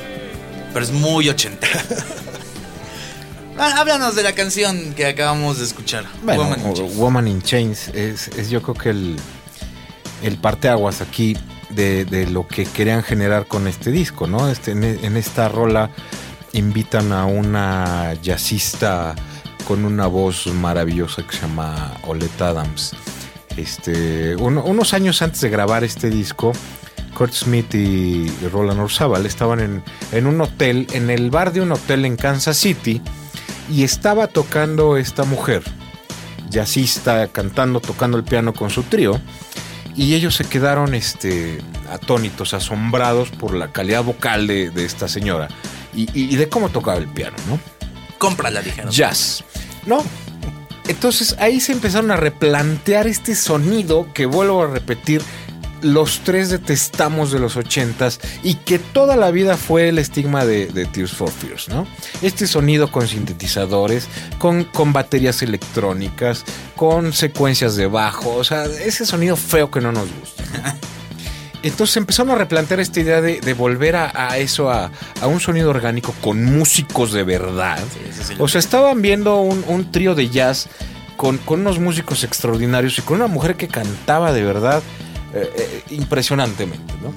Pero 0.74 0.84
es 0.84 0.92
muy 0.92 1.30
80. 1.30 1.68
Ah, 3.60 3.74
Háblanos 3.80 4.16
de 4.16 4.22
la 4.22 4.34
canción 4.34 4.94
que 4.94 5.08
acabamos 5.08 5.58
de 5.58 5.66
escuchar. 5.66 6.06
Bueno, 6.22 6.44
Woman 6.44 6.60
in 6.60 6.74
Chains. 6.76 6.96
Woman 6.96 7.28
in 7.28 7.42
Chains 7.42 7.88
es, 7.88 8.28
es 8.38 8.52
yo 8.52 8.62
creo 8.62 8.76
que 8.76 8.90
el, 8.92 9.16
el 10.22 10.38
parteaguas 10.38 11.02
aquí 11.02 11.36
de, 11.72 12.06
de 12.06 12.28
lo 12.28 12.48
que 12.48 12.66
querían 12.66 13.02
generar 13.02 13.48
con 13.48 13.68
este 13.68 13.90
disco, 13.90 14.28
¿no? 14.28 14.48
Este, 14.48 14.74
en, 14.74 14.84
en 14.84 15.18
esta 15.18 15.50
rola 15.50 15.90
invitan 16.54 17.12
a 17.12 17.26
una 17.26 18.14
jazzista 18.22 19.16
con 19.68 19.86
una 19.86 20.06
voz 20.06 20.46
maravillosa 20.46 21.26
que 21.26 21.36
se 21.36 21.42
llama 21.42 21.98
Oleta 22.06 22.50
Adams. 22.50 22.94
Este, 23.58 24.36
uno- 24.38 24.64
unos 24.64 24.94
años 24.94 25.22
antes 25.22 25.42
de 25.42 25.50
grabar 25.50 25.84
este 25.84 26.10
disco, 26.10 26.54
Kurt 27.16 27.34
Smith 27.34 27.74
y 27.74 28.28
Roland 28.52 28.80
Orzabal 28.80 29.26
estaban 29.26 29.60
en, 29.60 29.84
en 30.12 30.28
un 30.28 30.40
hotel, 30.42 30.88
en 30.94 31.10
el 31.10 31.30
bar 31.32 31.52
de 31.52 31.62
un 31.62 31.72
hotel 31.72 32.06
en 32.06 32.16
Kansas 32.16 32.58
City, 32.58 33.02
y 33.72 33.84
estaba 33.84 34.28
tocando 34.28 34.96
esta 34.98 35.24
mujer, 35.24 35.64
jazzista, 36.50 37.28
cantando, 37.28 37.80
tocando 37.80 38.18
el 38.18 38.24
piano 38.24 38.54
con 38.54 38.70
su 38.70 38.84
trío, 38.84 39.20
y 39.96 40.14
ellos 40.14 40.36
se 40.36 40.46
quedaron 40.46 40.94
este, 40.94 41.58
atónitos, 41.92 42.54
asombrados 42.54 43.30
por 43.32 43.54
la 43.56 43.72
calidad 43.72 44.04
vocal 44.04 44.46
de, 44.46 44.70
de 44.70 44.86
esta 44.86 45.08
señora 45.08 45.48
y, 45.96 46.04
y- 46.14 46.32
y 46.32 46.36
de 46.36 46.48
cómo 46.50 46.70
tocaba 46.70 46.98
el 46.98 47.08
piano, 47.08 47.36
¿no? 47.50 47.60
Cómprala, 48.20 48.62
dijeron. 48.62 48.92
Jazz, 48.92 49.44
¿no? 49.88 50.04
Entonces 50.88 51.36
ahí 51.40 51.60
se 51.60 51.74
empezaron 51.74 52.12
a 52.12 52.16
replantear 52.16 53.08
este 53.08 53.36
sonido 53.36 54.08
que 54.14 54.26
vuelvo 54.26 54.64
a 54.64 54.68
repetir. 54.68 55.22
Los 55.82 56.22
tres 56.24 56.50
detestamos 56.50 57.32
de 57.32 57.38
los 57.38 57.56
ochentas 57.56 58.20
y 58.42 58.56
que 58.56 58.80
toda 58.80 59.16
la 59.16 59.30
vida 59.30 59.58
fue 59.58 59.90
el 59.90 60.00
estigma 60.00 60.44
de, 60.44 60.66
Tears 60.92 61.12
for 61.12 61.30
Fears, 61.30 61.70
¿no? 61.70 61.86
Este 62.24 62.48
sonido 62.48 62.92
con 62.92 63.08
sintetizadores, 63.08 64.08
con, 64.40 64.64
con 64.64 64.92
baterías 64.92 65.44
electrónicas, 65.44 66.46
con 66.76 67.14
secuencias 67.14 67.76
de 67.76 67.86
bajo, 67.86 68.34
o 68.34 68.44
sea, 68.44 68.66
ese 68.66 69.06
sonido 69.06 69.36
feo 69.36 69.70
que 69.70 69.82
no 69.82 69.92
nos 69.92 70.08
gusta. 70.12 70.76
Entonces 71.64 71.98
empezaron 71.98 72.32
a 72.32 72.36
replantear 72.36 72.80
esta 72.80 73.00
idea 73.00 73.20
de, 73.20 73.42
de 73.42 73.54
volver 73.54 73.96
a, 73.96 74.12
a 74.14 74.38
eso, 74.38 74.70
a, 74.70 74.92
a 75.22 75.28
un 75.28 75.40
sonido 75.40 75.70
orgánico 75.72 76.14
con 76.22 76.44
músicos 76.44 77.12
de 77.12 77.24
verdad. 77.24 77.80
Sí, 77.94 78.12
sí, 78.12 78.24
sí. 78.30 78.34
O 78.40 78.48
sea, 78.48 78.60
estaban 78.60 79.02
viendo 79.02 79.42
un, 79.42 79.64
un 79.68 79.92
trío 79.92 80.16
de 80.16 80.30
jazz 80.30 80.70
con, 81.16 81.40
con 81.40 81.62
unos 81.62 81.80
músicos 81.80 82.24
extraordinarios 82.24 83.00
y 83.00 83.02
con 83.02 83.18
una 83.18 83.28
mujer 83.28 83.56
que 83.56 83.68
cantaba 83.68 84.34
de 84.34 84.44
verdad 84.44 84.84
eh, 85.34 85.52
eh, 85.58 85.84
impresionantemente, 85.90 86.94
¿no? 87.02 87.12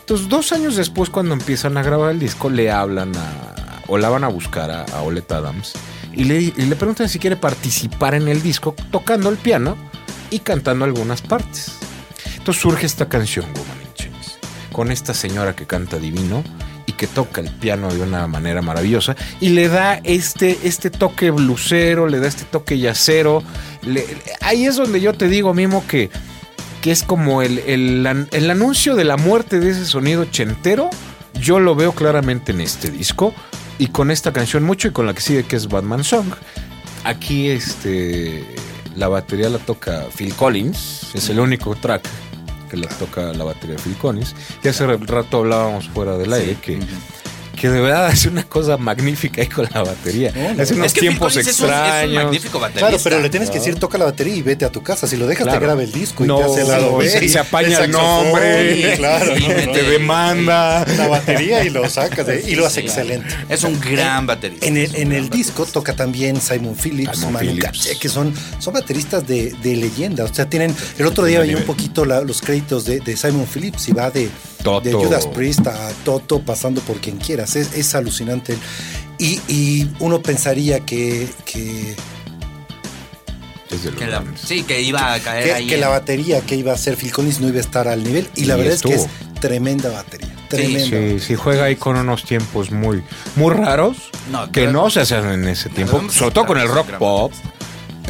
Entonces, 0.00 0.28
dos 0.28 0.52
años 0.52 0.74
después, 0.74 1.10
cuando 1.10 1.34
empiezan 1.34 1.76
a 1.76 1.82
grabar 1.82 2.10
el 2.10 2.18
disco, 2.18 2.50
le 2.50 2.70
hablan 2.70 3.12
a, 3.14 3.82
o 3.86 3.98
la 3.98 4.08
van 4.08 4.24
a 4.24 4.28
buscar 4.28 4.70
a, 4.70 4.84
a 4.84 5.02
Oleta 5.02 5.36
Adams 5.36 5.74
y 6.12 6.24
le, 6.24 6.40
y 6.40 6.52
le 6.52 6.76
preguntan 6.76 7.08
si 7.08 7.18
quiere 7.18 7.36
participar 7.36 8.14
en 8.14 8.26
el 8.26 8.42
disco 8.42 8.74
tocando 8.90 9.28
el 9.28 9.36
piano 9.36 9.76
y 10.30 10.40
cantando 10.40 10.84
algunas 10.86 11.20
partes. 11.22 11.72
Entonces 12.36 12.60
surge 12.60 12.86
esta 12.86 13.08
canción, 13.08 13.46
Woman 13.54 13.81
con 14.72 14.90
esta 14.90 15.14
señora 15.14 15.54
que 15.54 15.66
canta 15.66 15.98
divino 15.98 16.42
y 16.86 16.92
que 16.92 17.06
toca 17.06 17.40
el 17.40 17.50
piano 17.50 17.92
de 17.92 18.00
una 18.00 18.26
manera 18.26 18.62
maravillosa 18.62 19.16
y 19.40 19.50
le 19.50 19.68
da 19.68 20.00
este, 20.02 20.58
este 20.64 20.90
toque 20.90 21.30
blusero, 21.30 22.08
le 22.08 22.18
da 22.18 22.28
este 22.28 22.44
toque 22.44 22.78
yacero. 22.78 23.42
ahí 24.40 24.66
es 24.66 24.76
donde 24.76 25.00
yo 25.00 25.12
te 25.12 25.28
digo, 25.28 25.54
Mimo, 25.54 25.86
que, 25.86 26.10
que 26.80 26.90
es 26.90 27.02
como 27.02 27.42
el, 27.42 27.58
el 27.60 28.26
el 28.30 28.50
anuncio 28.50 28.96
de 28.96 29.04
la 29.04 29.16
muerte 29.16 29.60
de 29.60 29.70
ese 29.70 29.84
sonido 29.84 30.24
chentero. 30.24 30.90
Yo 31.40 31.60
lo 31.60 31.74
veo 31.74 31.92
claramente 31.92 32.52
en 32.52 32.60
este 32.60 32.90
disco 32.90 33.34
y 33.78 33.88
con 33.88 34.10
esta 34.10 34.32
canción 34.32 34.64
mucho 34.64 34.88
y 34.88 34.90
con 34.92 35.06
la 35.06 35.14
que 35.14 35.20
sigue 35.20 35.44
que 35.44 35.56
es 35.56 35.68
Batman 35.68 36.04
Song. 36.04 36.32
Aquí 37.04 37.48
este 37.48 38.44
la 38.96 39.08
batería 39.08 39.48
la 39.48 39.58
toca 39.58 40.06
Phil 40.14 40.34
Collins, 40.34 41.14
es 41.14 41.28
el 41.30 41.40
único 41.40 41.74
track 41.74 42.02
que 42.72 42.78
la 42.78 42.88
toca 42.88 43.34
la 43.34 43.44
batería 43.44 43.76
de 43.76 43.82
Phil 43.82 43.96
Collins. 43.98 44.34
Y 44.64 44.68
hace 44.68 44.86
rato 44.86 45.38
hablábamos 45.38 45.90
fuera 45.90 46.16
del 46.16 46.32
aire 46.32 46.56
que, 46.56 46.80
que 47.62 47.68
de 47.70 47.80
verdad 47.80 48.06
hace 48.06 48.28
una 48.28 48.42
cosa 48.42 48.76
magnífica 48.76 49.40
ahí 49.40 49.46
con 49.46 49.68
la 49.72 49.84
batería. 49.84 50.32
No, 50.34 50.52
no. 50.54 50.62
hace 50.64 50.74
unos 50.74 50.86
Es 50.88 50.92
que 50.94 51.00
Phil 51.00 51.10
tiempos 51.10 51.32
Collins 51.34 51.48
es 51.48 51.60
un- 51.60 51.66
es 51.66 51.70
un 51.70 51.78
extraños. 51.78 52.24
magnífico 52.24 52.58
baterista. 52.58 52.88
Claro, 52.88 53.02
pero 53.04 53.20
le 53.20 53.30
tienes 53.30 53.50
que 53.50 53.58
decir, 53.60 53.76
toca 53.76 53.98
la 53.98 54.04
batería 54.06 54.34
y 54.34 54.42
vete 54.42 54.64
a 54.64 54.72
tu 54.72 54.82
casa. 54.82 55.06
Si 55.06 55.16
lo 55.16 55.28
dejas, 55.28 55.44
Claro. 55.44 55.60
te 55.60 55.64
graba 55.66 55.82
el 55.84 55.92
disco 55.92 56.24
y 56.24 56.26
No, 56.26 56.38
te 56.38 56.44
hace 56.44 56.62
el 56.62 56.68
lado 56.68 56.96
B. 56.96 57.08
se- 57.08 57.28
se 57.28 57.38
apaña 57.38 57.78
el 57.84 57.90
nombre, 57.92 58.94
claro, 58.96 59.36
y 59.38 59.40
no, 59.42 59.46
te 59.54 59.66
no. 59.66 59.72
te 59.72 59.82
demanda. 59.84 60.84
la 60.96 61.06
batería 61.06 61.64
y 61.64 61.70
lo 61.70 61.88
sacas 61.88 62.26
de- 62.26 62.42
y 62.50 62.56
lo 62.56 62.66
hace 62.66 62.80
Sí. 62.80 62.86
excelente. 62.88 63.28
Es 63.48 63.62
un 63.62 63.78
gran 63.80 64.26
baterista. 64.26 64.66
En 64.66 64.76
el, 64.76 64.96
en 64.96 65.30
disco 65.30 65.64
toca 65.64 65.94
también 65.94 66.40
Simon 66.40 66.74
Phillips, 66.74 67.18
Simon 67.18 67.34
Manu 67.34 67.46
Phillips. 67.50 67.64
Katché, 67.66 67.96
que 67.98 68.08
son, 68.08 68.34
son 68.58 68.74
bateristas 68.74 69.24
de, 69.26 69.52
de 69.62 69.76
leyenda. 69.76 70.24
O 70.24 70.34
sea, 70.34 70.48
tienen. 70.48 70.74
El 70.98 71.06
otro 71.06 71.24
día 71.24 71.38
veía 71.38 71.56
un 71.56 71.62
poquito 71.62 72.04
la- 72.04 72.22
los 72.22 72.40
créditos 72.40 72.84
de, 72.86 72.98
de 72.98 73.16
Simon 73.16 73.46
Phillips 73.46 73.88
y 73.88 73.92
va 73.92 74.10
de, 74.10 74.28
Toto. 74.62 74.80
de 74.88 74.92
Judas 74.92 75.26
Priest 75.26 75.66
a 75.66 75.90
Toto, 76.04 76.40
pasando 76.40 76.80
por 76.82 76.98
quien 76.98 77.18
quieras. 77.18 77.56
Es, 77.56 77.74
es 77.74 77.94
alucinante. 77.94 78.56
Y, 79.18 79.40
y 79.48 79.90
uno 80.00 80.20
pensaría 80.22 80.80
que, 80.80 81.28
que, 81.44 81.94
la- 84.08 84.22
sí, 84.42 84.62
que 84.64 84.82
iba 84.82 85.14
a 85.14 85.20
caer 85.20 85.44
que, 85.44 85.52
ahí. 85.54 85.66
que 85.66 85.74
en- 85.74 85.80
la 85.80 85.88
batería 85.88 86.40
que 86.42 86.56
iba 86.56 86.72
a 86.72 86.74
hacer 86.74 86.96
Phil 86.96 87.12
Collins 87.12 87.40
no 87.40 87.48
iba 87.48 87.58
a 87.58 87.60
estar 87.60 87.88
al 87.88 88.02
nivel. 88.04 88.28
Y 88.36 88.44
la 88.44 88.56
verdad 88.56 88.74
es 88.74 88.82
que 88.82 88.94
es 88.94 89.06
tremenda 89.40 89.90
batería. 89.90 90.28
Tremenda. 90.48 90.84
Sí, 90.84 91.18
sí, 91.20 91.34
juega 91.34 91.64
ahí 91.64 91.76
con 91.76 91.96
unos 91.96 92.24
tiempos 92.24 92.70
muy, 92.70 93.02
muy 93.36 93.54
raros 93.54 93.96
No, 94.30 94.52
que 94.52 94.66
no 94.66 94.90
se 94.90 95.00
hacían 95.00 95.26
en 95.32 95.48
ese 95.48 95.70
tiempo, 95.70 96.02
sobre 96.10 96.32
todo 96.32 96.46
con 96.46 96.58
el 96.58 96.68
rock 96.68 96.90
pop. 96.98 97.32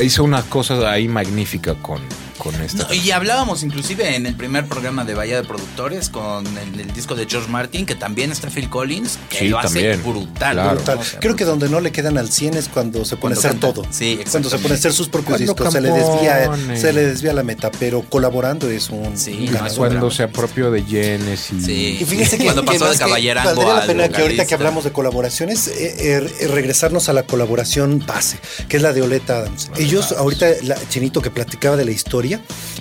Hizo 0.02 0.24
unas 0.24 0.44
cosas 0.46 0.82
ahí 0.84 1.06
magníficas 1.06 1.76
con, 1.82 2.00
con 2.42 2.60
esta. 2.60 2.88
No, 2.88 2.92
y 2.94 3.10
hablábamos 3.12 3.62
inclusive 3.62 4.16
en 4.16 4.26
el 4.26 4.34
primer 4.34 4.66
programa 4.66 5.04
de 5.04 5.14
Bahía 5.14 5.36
de 5.36 5.46
Productores 5.46 6.08
con 6.08 6.44
el, 6.58 6.80
el 6.80 6.92
disco 6.92 7.14
de 7.14 7.26
George 7.26 7.48
Martin, 7.48 7.86
que 7.86 7.94
también 7.94 8.32
está 8.32 8.50
Phil 8.50 8.68
Collins, 8.68 9.18
que 9.28 9.38
Sí, 9.38 9.48
lo 9.48 9.58
hace 9.60 9.68
también. 9.68 10.02
brutal. 10.02 10.54
Claro. 10.54 10.74
Brutal. 10.74 10.98
Creo 11.20 11.36
que 11.36 11.44
donde 11.44 11.68
no 11.68 11.80
le 11.80 11.92
quedan 11.92 12.18
al 12.18 12.30
100 12.32 12.54
es 12.56 12.68
cuando 12.68 13.04
se 13.04 13.16
pone 13.16 13.36
Cuando 13.36 13.36
a 13.36 13.50
hacer 13.50 13.60
canta. 13.60 13.72
todo. 13.82 13.86
Sí, 13.92 14.18
Cuando 14.30 14.50
se 14.50 14.58
pone 14.58 14.74
a 14.74 14.76
hacer 14.78 14.92
sus 14.92 15.08
propios 15.08 15.38
Cuando 15.38 15.52
discos, 15.54 15.72
se 15.72 15.80
le 15.80 15.90
desvía, 15.90 16.76
se 16.76 16.92
le 16.92 17.06
desvía 17.06 17.32
la 17.32 17.44
meta, 17.44 17.70
pero 17.78 18.02
colaborando 18.02 18.68
es 18.68 18.90
un, 18.90 19.16
Sí, 19.16 19.48
no, 19.52 19.64
es 19.64 19.74
cuando 19.74 20.10
se 20.10 20.24
apropió 20.24 20.70
de 20.72 20.82
Genesis. 20.82 21.64
Sí. 21.64 21.98
Y 22.00 22.04
fíjese 22.04 22.38
que, 22.38 22.44
Cuando 22.44 22.62
que 22.64 22.72
pasó 22.78 22.90
de 22.90 22.98
caballerango 22.98 23.50
valdría 23.54 23.74
la 23.74 23.86
pena 23.86 24.08
que 24.08 24.22
ahorita 24.22 24.46
que 24.46 24.54
hablamos 24.54 24.82
de 24.84 24.90
colaboraciones, 24.92 25.68
eh, 25.68 26.16
eh, 26.40 26.46
regresarnos 26.48 27.08
a 27.08 27.12
la 27.12 27.22
colaboración 27.22 28.04
base, 28.04 28.38
que 28.68 28.78
es 28.78 28.82
la 28.82 28.92
de 28.92 29.02
Oleta 29.02 29.38
Adams. 29.38 29.70
ellos, 29.76 30.12
ahorita, 30.12 30.46
la, 30.62 30.76
Chinito 30.88 31.22
que 31.22 31.30
platicaba 31.30 31.76
de 31.76 31.84
la 31.84 31.90
historia, 31.92 32.31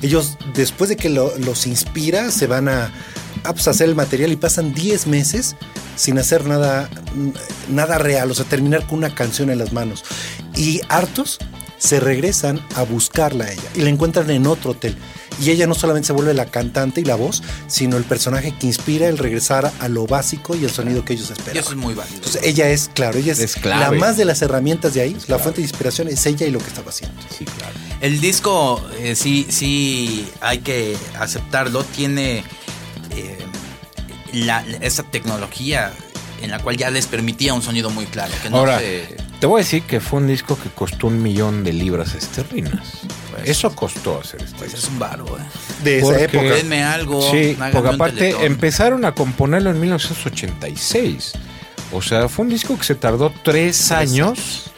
ellos 0.01 0.38
después 0.53 0.89
de 0.89 0.96
que 0.98 1.10
lo- 1.10 1.36
los 1.38 1.67
inspira, 1.67 2.31
se 2.31 2.48
van 2.48 2.67
a, 2.70 2.91
a, 3.43 3.53
pues, 3.53 3.67
hacer 3.67 3.89
el 3.89 3.96
material 3.96 4.31
y 4.31 4.36
pasan 4.36 4.74
10 4.74 5.08
meses 5.08 5.56
sin 5.95 6.17
hacer 6.19 6.45
nada, 6.45 6.89
mm, 7.15 7.73
nada 7.76 7.97
real, 7.97 8.30
o 8.32 8.34
sea, 8.34 8.45
terminar 8.45 8.86
con 8.88 8.97
una 8.99 9.13
canción 9.13 9.49
en 9.49 9.60
las 9.60 9.73
manos. 9.73 10.04
Y 10.56 10.82
hartos 10.89 11.38
se 11.78 11.99
regresan 11.99 12.60
a 12.76 12.84
buscarla 12.84 13.45
a 13.45 13.52
ella 13.52 13.69
y 13.76 13.82
la 13.82 13.89
encuentran 13.89 14.30
en 14.30 14.45
otro 14.47 14.71
hotel. 14.71 14.95
Y 15.41 15.49
ella 15.49 15.65
no 15.65 15.73
solamente 15.73 16.08
se 16.08 16.13
vuelve 16.13 16.36
la 16.36 16.45
cantante 16.45 17.02
y 17.02 17.06
la 17.06 17.15
voz, 17.15 17.41
sino 17.67 17.97
el 17.97 18.04
personaje 18.04 18.54
que 18.60 18.67
inspira 18.67 19.08
el 19.08 19.17
regresar 19.17 19.71
a 19.80 19.88
lo 19.88 20.06
básico 20.06 20.56
y 20.56 20.63
el 20.65 20.69
sonido 20.69 21.04
que 21.04 21.13
ellos 21.13 21.30
Y 21.30 21.34
esperan. 21.34 21.58
eso 21.58 21.71
es 21.71 21.78
muy 21.78 21.95
válido. 21.95 22.17
Entonces 22.17 22.41
ella 22.43 22.69
es, 22.69 22.89
claro, 22.93 23.17
ella 23.17 23.32
es, 23.34 23.39
Es 23.39 23.56
la 23.58 23.62
clave. 23.62 23.97
más 23.97 24.17
de 24.17 24.26
las 24.26 24.41
herramientas 24.43 24.93
de 24.93 25.02
ahí, 25.02 25.17
la 25.28 25.39
fuente 25.39 25.62
de 25.62 25.67
inspiración 25.67 26.10
es 26.10 26.23
ella 26.28 26.45
y 26.45 26.52
lo 26.52 26.60
que 26.60 26.67
estaba 26.67 26.89
haciendo. 26.89 27.19
Sí, 27.36 27.45
claro. 27.45 27.73
El 28.02 28.20
disco, 28.20 28.84
eh, 29.00 29.16
sí, 29.16 29.46
sí, 29.50 30.28
hay 30.42 30.60
que 30.60 30.98
aceptarlo, 31.20 31.84
tiene 31.84 32.44
eh, 33.12 33.38
la, 34.34 34.66
esa 34.82 35.04
tecnología 35.04 35.94
en 36.42 36.50
la 36.50 36.60
cual 36.60 36.78
ya 36.78 36.90
les 36.90 37.06
permitía 37.06 37.54
un 37.54 37.62
sonido 37.62 37.92
muy 37.92 38.06
claro. 38.08 38.34
Que 38.42 38.50
no 38.50 38.58
Ahora, 38.58 38.80
se- 38.80 39.16
te 39.40 39.46
voy 39.46 39.62
a 39.62 39.64
decir 39.64 39.84
que 39.84 40.00
fue 40.00 40.20
un 40.20 40.28
disco 40.28 40.58
que 40.62 40.70
costó 40.70 41.08
un 41.08 41.22
millón 41.22 41.64
de 41.64 41.74
libras 41.74 42.16
esterlinas. 42.16 43.02
Pues- 43.32 43.48
Eso 43.50 43.76
costó 43.76 44.20
hacer 44.20 44.42
este 44.42 44.58
pues 44.58 44.72
disco. 44.72 44.88
es 44.88 44.92
un 44.92 45.00
varo, 45.00 45.26
eh. 45.38 45.42
De 45.84 45.98
esa 46.00 46.08
Porque- 46.08 46.24
época. 46.24 46.56
Denme 46.56 46.84
algo. 46.84 47.22
Sí, 47.32 47.56
porque 47.72 47.90
aparte 47.90 48.18
teletón. 48.18 48.44
empezaron 48.46 49.06
a 49.06 49.14
componerlo 49.14 49.70
en 49.70 49.80
1986. 49.80 51.34
O 51.92 52.02
sea, 52.02 52.28
fue 52.30 52.46
un 52.46 52.50
disco 52.52 52.76
que 52.78 52.84
se 52.84 52.96
tardó 52.96 53.32
tres 53.44 53.92
años 53.92 54.72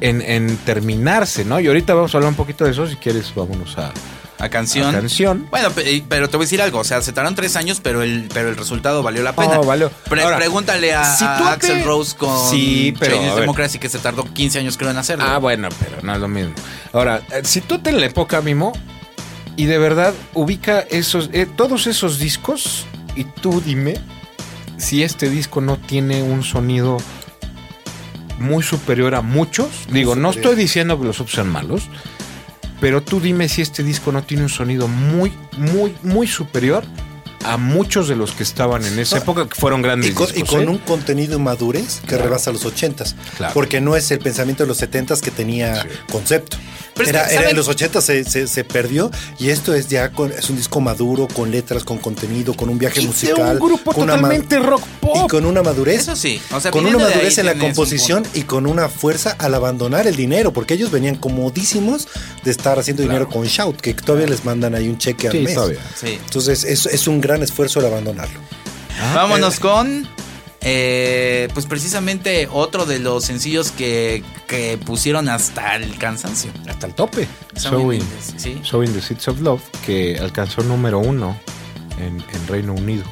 en, 0.00 0.22
en 0.22 0.56
terminarse, 0.58 1.44
¿no? 1.44 1.60
Y 1.60 1.66
ahorita 1.66 1.94
vamos 1.94 2.14
a 2.14 2.18
hablar 2.18 2.30
un 2.30 2.36
poquito 2.36 2.64
de 2.64 2.70
eso. 2.72 2.86
Si 2.86 2.96
quieres, 2.96 3.32
vámonos 3.34 3.76
a, 3.78 3.92
a 4.38 4.48
canción. 4.48 4.88
a 4.88 4.92
canción. 5.00 5.46
Bueno, 5.50 5.70
pe- 5.70 6.04
pero 6.08 6.28
te 6.28 6.36
voy 6.36 6.44
a 6.44 6.46
decir 6.46 6.62
algo, 6.62 6.78
o 6.80 6.84
sea, 6.84 7.02
se 7.02 7.12
tardaron 7.12 7.34
tres 7.34 7.56
años, 7.56 7.80
pero 7.82 8.02
el, 8.02 8.28
pero 8.32 8.48
el 8.48 8.56
resultado 8.56 9.02
valió 9.02 9.22
la 9.22 9.34
pena. 9.34 9.58
Oh, 9.60 9.64
valió. 9.64 9.90
Pre- 10.08 10.22
Ahora, 10.22 10.36
pregúntale 10.36 10.94
a, 10.94 11.04
si 11.16 11.24
a 11.24 11.36
tú 11.38 11.44
te- 11.44 11.50
Axel 11.50 11.84
Rose 11.84 12.16
con 12.16 12.50
Sí, 12.50 12.94
pero, 12.98 13.16
Chinese. 13.16 13.40
Democracy 13.40 13.78
que 13.78 13.88
se 13.88 13.98
tardó 13.98 14.24
15 14.24 14.58
años 14.60 14.76
creo 14.76 14.90
en 14.90 14.98
hacerlo. 14.98 15.24
Ah, 15.26 15.38
bueno, 15.38 15.68
pero 15.80 15.98
no 16.02 16.14
es 16.14 16.20
lo 16.20 16.28
mismo. 16.28 16.54
Ahora, 16.92 17.22
eh, 17.32 17.40
si 17.44 17.60
tú 17.60 17.78
te 17.80 17.90
en 17.90 18.00
la 18.00 18.06
época, 18.06 18.40
Mimo, 18.40 18.72
Y 19.56 19.64
de 19.66 19.78
verdad, 19.78 20.14
ubica 20.34 20.80
esos, 20.88 21.30
eh, 21.32 21.44
todos 21.56 21.88
esos 21.88 22.20
discos 22.20 22.86
y 23.16 23.24
tú 23.24 23.60
dime 23.60 23.94
si 24.76 25.02
este 25.02 25.28
disco 25.28 25.60
no 25.60 25.76
tiene 25.78 26.22
un 26.22 26.44
sonido 26.44 26.98
muy 28.38 28.62
superior 28.62 29.14
a 29.14 29.22
muchos. 29.22 29.68
Digo, 29.90 30.16
no 30.16 30.30
estoy 30.30 30.56
diciendo 30.56 30.98
que 30.98 31.06
los 31.06 31.20
otros 31.20 31.34
sean 31.34 31.48
malos, 31.48 31.88
pero 32.80 33.02
tú 33.02 33.20
dime 33.20 33.48
si 33.48 33.62
este 33.62 33.82
disco 33.82 34.12
no 34.12 34.22
tiene 34.22 34.44
un 34.44 34.48
sonido 34.48 34.88
muy, 34.88 35.32
muy, 35.56 35.94
muy 36.02 36.26
superior 36.26 36.84
a 37.44 37.56
muchos 37.56 38.08
de 38.08 38.16
los 38.16 38.32
que 38.32 38.42
estaban 38.42 38.84
en 38.84 38.98
esa 38.98 39.18
época, 39.18 39.48
que 39.48 39.54
fueron 39.54 39.80
grandes 39.80 40.10
Y 40.10 40.14
con, 40.14 40.28
y 40.28 40.32
discos, 40.32 40.50
con 40.50 40.62
¿eh? 40.62 40.66
un 40.66 40.78
contenido 40.78 41.36
y 41.36 41.40
madurez 41.40 42.00
que 42.06 42.18
rebasa 42.18 42.52
los 42.52 42.64
ochentas. 42.64 43.16
Claro. 43.36 43.54
Porque 43.54 43.80
no 43.80 43.96
es 43.96 44.10
el 44.10 44.18
pensamiento 44.18 44.64
de 44.64 44.68
los 44.68 44.76
setentas 44.76 45.20
que 45.20 45.30
tenía 45.30 45.86
concepto. 46.10 46.56
Pero 46.98 47.08
es 47.10 47.14
era, 47.16 47.24
que, 47.26 47.32
era 47.32 47.40
¿saben? 47.42 47.50
en 47.50 47.56
los 47.56 47.68
ochentas 47.68 48.04
se, 48.04 48.24
se- 48.24 48.46
se 48.46 48.64
perdió 48.64 49.10
y 49.38 49.48
esto 49.50 49.72
es 49.74 49.88
ya 49.88 50.10
con, 50.10 50.30
es 50.32 50.50
un 50.50 50.56
disco 50.56 50.80
maduro, 50.80 51.26
con 51.28 51.50
letras, 51.50 51.84
con 51.84 51.98
contenido, 51.98 52.54
con 52.54 52.68
un 52.68 52.78
viaje 52.78 53.00
Y 53.00 53.06
musical. 53.06 53.58
un 53.60 53.66
grupo 53.68 53.92
con 53.92 54.02
una 54.04 54.16
totalmente 54.16 54.58
rock 54.58 54.82
pop. 55.00 55.16
Y 55.24 55.28
con 55.28 55.46
una 55.46 55.62
madurez. 55.62 56.02
Eso 56.02 56.16
sí, 56.16 56.40
o 56.52 56.60
sea, 56.60 56.70
con 56.70 56.84
una 56.84 56.98
madurez 56.98 57.38
en 57.38 57.46
la 57.46 57.54
composición 57.54 58.26
y 58.34 58.42
con 58.42 58.66
una 58.66 58.88
fuerza 58.88 59.34
al 59.38 59.54
abandonar 59.54 60.06
el 60.06 60.16
dinero, 60.16 60.52
porque 60.52 60.74
ellos 60.74 60.90
venían 60.90 61.14
comodísimos 61.16 62.08
de 62.44 62.50
estar 62.50 62.78
haciendo 62.78 63.02
dinero 63.02 63.28
con 63.28 63.44
Shout, 63.46 63.80
que 63.80 63.94
todavía 63.94 64.26
les 64.26 64.44
mandan 64.44 64.74
ahí 64.74 64.88
un 64.88 64.98
cheque 64.98 65.28
al 65.28 65.32
Sí, 65.32 65.38
mes. 65.40 65.54
todavía. 65.54 65.78
Sí. 65.98 66.18
Entonces 66.24 66.64
es, 66.64 66.86
es 66.86 67.06
un 67.08 67.20
gran 67.20 67.42
esfuerzo 67.42 67.80
el 67.80 67.86
abandonarlo. 67.86 68.40
Vámonos 69.14 69.60
con. 69.60 70.08
Eh, 70.70 71.48
pues 71.54 71.64
precisamente 71.64 72.46
otro 72.52 72.84
de 72.84 72.98
los 72.98 73.24
sencillos 73.24 73.70
que, 73.70 74.22
que 74.46 74.76
pusieron 74.76 75.30
hasta 75.30 75.76
el 75.76 75.96
cansancio. 75.96 76.50
Hasta 76.68 76.86
el 76.86 76.94
tope. 76.94 77.26
Sí. 78.36 78.60
Showing 78.62 78.92
the 78.92 79.00
Seeds 79.00 79.28
of 79.28 79.40
Love, 79.40 79.62
que 79.86 80.18
alcanzó 80.18 80.62
número 80.62 80.98
uno 80.98 81.38
en, 81.98 82.22
en 82.34 82.48
Reino 82.48 82.74
Unido. 82.74 83.04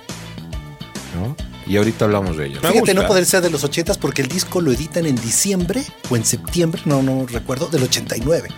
¿no? 1.15 1.35
Y 1.69 1.77
ahorita 1.77 2.05
hablamos 2.05 2.37
de 2.37 2.47
ello. 2.47 2.61
Me 2.63 2.69
Fíjate, 2.71 2.95
no 2.95 3.01
gusta. 3.01 3.09
poder 3.09 3.27
ser 3.27 3.43
de 3.43 3.51
los 3.51 3.65
80 3.65 3.95
porque 3.95 4.23
el 4.23 4.29
disco 4.29 4.61
lo 4.61 4.71
editan 4.73 5.05
en 5.07 5.17
diciembre 5.17 5.83
o 6.09 6.17
en 6.17 6.25
septiembre, 6.25 6.81
no, 6.85 7.03
no 7.03 7.27
recuerdo, 7.27 7.67
del 7.67 7.83
89. 7.83 8.49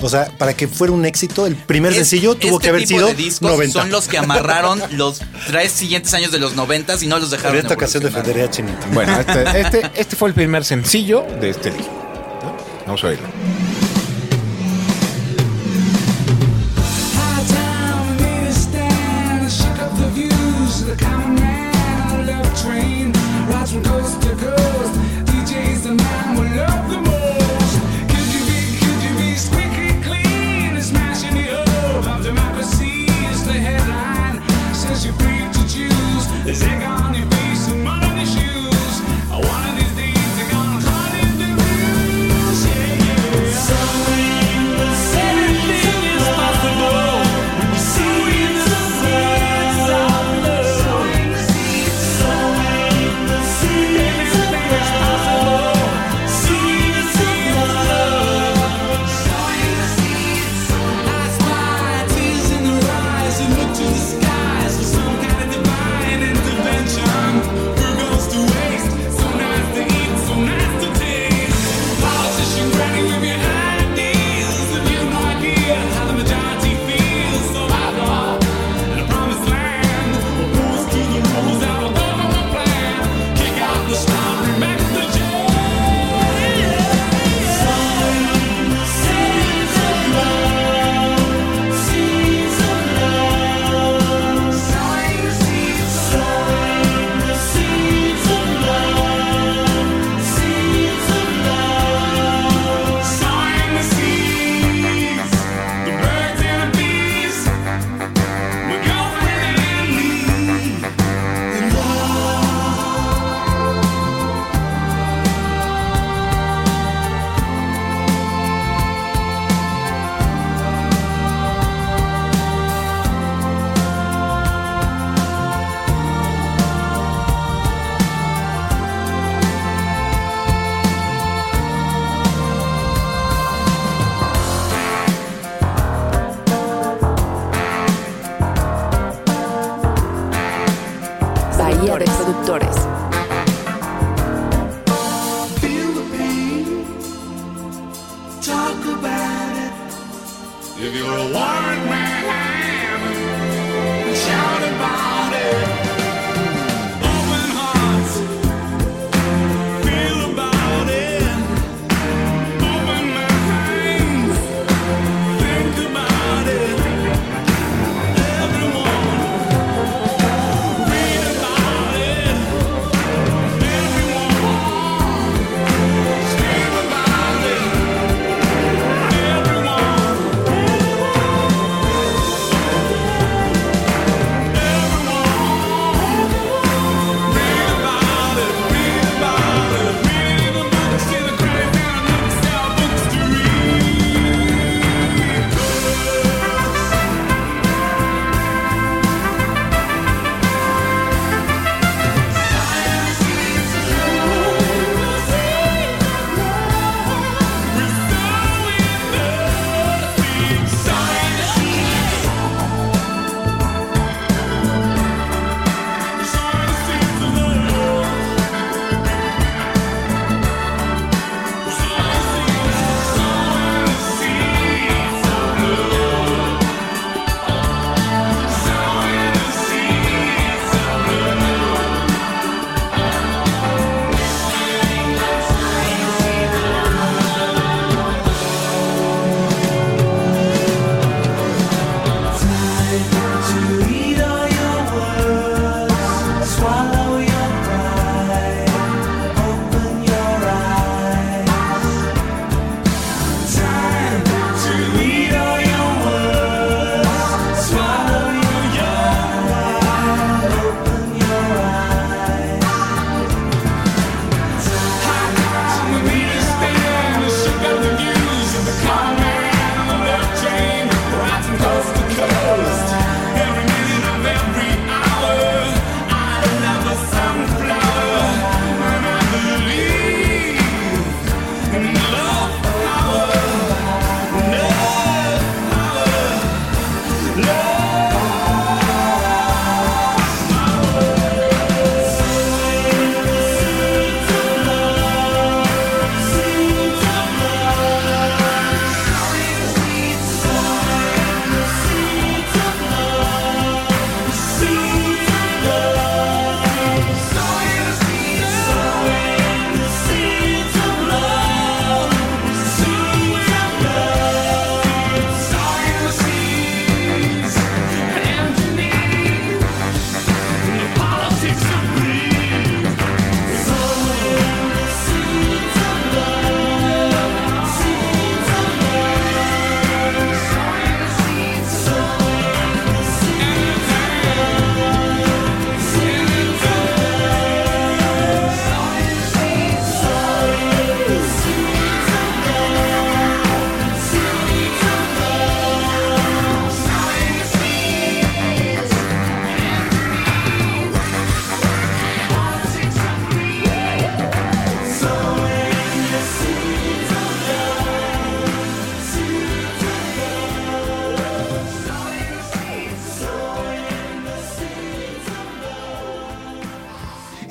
O 0.00 0.08
sea, 0.08 0.26
para 0.38 0.54
que 0.54 0.66
fuera 0.66 0.92
un 0.92 1.04
éxito, 1.04 1.46
el 1.46 1.54
primer 1.54 1.92
Es- 1.92 1.98
sencillo 1.98 2.34
tuvo 2.34 2.54
este 2.56 2.62
que 2.64 2.68
haber 2.70 2.80
tipo 2.82 2.98
sido 2.98 3.08
de 3.08 3.14
discos 3.14 3.50
90. 3.50 3.80
Son 3.80 3.90
los 3.90 4.08
que 4.08 4.18
amarraron 4.18 4.82
los 4.92 5.20
tres 5.46 5.70
siguientes 5.72 6.12
años 6.14 6.32
de 6.32 6.38
los 6.40 6.56
90 6.56 6.96
y 7.00 7.06
no 7.06 7.18
los 7.20 7.30
dejaron. 7.30 7.56
En 7.56 7.62
esta 7.62 7.74
ocasión 7.74 8.02
defenderé 8.02 8.42
a 8.42 8.50
Chinito. 8.50 8.86
Bueno, 8.92 9.20
este, 9.20 9.60
este, 9.60 9.90
este 9.94 10.16
fue 10.16 10.28
el 10.28 10.34
primer 10.34 10.64
sencillo 10.64 11.24
de 11.40 11.50
este 11.50 11.70
disco. 11.70 11.92
¿no? 12.42 12.56
Vamos 12.86 13.04
a 13.04 13.06
oírlo. 13.06 13.28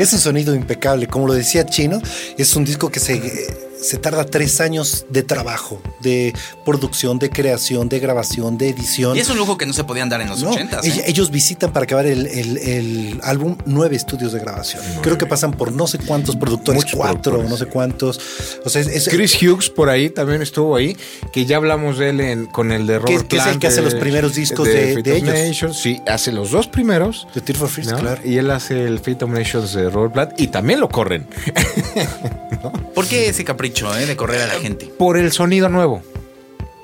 Es 0.07 0.13
un 0.13 0.19
sonido 0.19 0.55
impecable. 0.55 1.05
Como 1.07 1.27
lo 1.27 1.33
decía 1.33 1.65
Chino, 1.65 2.01
es 2.37 2.55
un 2.55 2.63
disco 2.63 2.89
que 2.89 3.01
se, 3.01 3.45
se 3.77 3.97
tarda 3.97 4.23
tres 4.23 4.61
años 4.61 5.05
de 5.09 5.21
trabajo, 5.21 5.81
de 6.07 6.33
producción, 6.65 7.19
de 7.19 7.29
creación, 7.29 7.89
de 7.89 7.99
grabación, 7.99 8.57
de 8.57 8.69
edición. 8.69 9.15
Y 9.17 9.19
es 9.19 9.29
un 9.29 9.37
lujo 9.37 9.57
que 9.57 9.65
no 9.65 9.73
se 9.73 9.83
podían 9.83 10.09
dar 10.09 10.21
en 10.21 10.29
los 10.29 10.41
No, 10.41 10.51
80 10.51 10.81
ell- 10.81 10.97
¿eh? 10.99 11.03
Ellos 11.07 11.29
visitan 11.31 11.71
para 11.73 11.83
acabar 11.83 12.05
el, 12.05 12.25
el- 12.27 12.57
el 12.57 13.19
álbum 13.23 13.57
nueve 13.65 13.95
estudios 13.95 14.31
de 14.33 14.39
grabación. 14.39 14.81
Creo 15.01 15.17
que 15.17 15.25
pasan 15.25 15.51
por 15.51 15.71
no 15.71 15.87
sé 15.87 15.97
cuántos 15.99 16.35
productores, 16.35 16.83
Muchos 16.83 16.97
cuatro, 16.97 17.33
productores. 17.33 17.49
no 17.49 17.57
sé 17.57 17.65
cuántos. 17.65 18.19
O 18.65 18.69
sea, 18.69 18.81
es, 18.81 18.87
es- 18.87 19.09
Chris 19.09 19.35
Hughes 19.41 19.69
por 19.69 19.89
ahí 19.89 20.09
también 20.09 20.41
estuvo 20.41 20.75
ahí, 20.75 20.95
que 21.31 21.45
ya 21.45 21.57
hablamos 21.57 21.97
de 21.97 22.09
él 22.09 22.19
en- 22.21 22.45
con 22.47 22.71
el 22.71 22.87
de 22.87 22.99
Robert 22.99 23.27
que 23.27 23.37
es 23.37 23.45
el 23.45 23.59
que 23.59 23.67
hace 23.67 23.81
los 23.81 23.95
primeros 23.95 24.33
discos 24.35 24.67
de- 24.67 25.01
de 25.01 25.17
ellos. 25.17 25.33
Nations. 25.33 25.77
Sí, 25.77 26.01
hace 26.07 26.31
los 26.31 26.51
dos 26.51 26.67
primeros. 26.67 27.27
de 27.35 27.41
Tear 27.41 27.57
for 27.57 27.69
Fears, 27.69 27.91
¿no? 27.91 27.97
claro. 27.99 28.21
Y 28.23 28.37
él 28.37 28.49
hace 28.51 28.85
el 28.85 28.99
Fate 28.99 29.25
of 29.25 29.31
Nations 29.31 29.73
de 29.73 29.89
Robert 29.89 30.13
Plant 30.13 30.39
y 30.39 30.47
también 30.47 30.79
lo 30.79 30.87
corren 30.89 31.27
¿Por 32.95 33.05
qué 33.07 33.29
ese 33.29 33.43
capricho 33.43 33.95
eh, 33.97 34.05
de 34.05 34.15
correr 34.15 34.41
a 34.41 34.47
la 34.47 34.53
gente? 34.59 34.85
por 34.97 35.17
el 35.17 35.31
sonido 35.31 35.69
nuevo. 35.69 35.96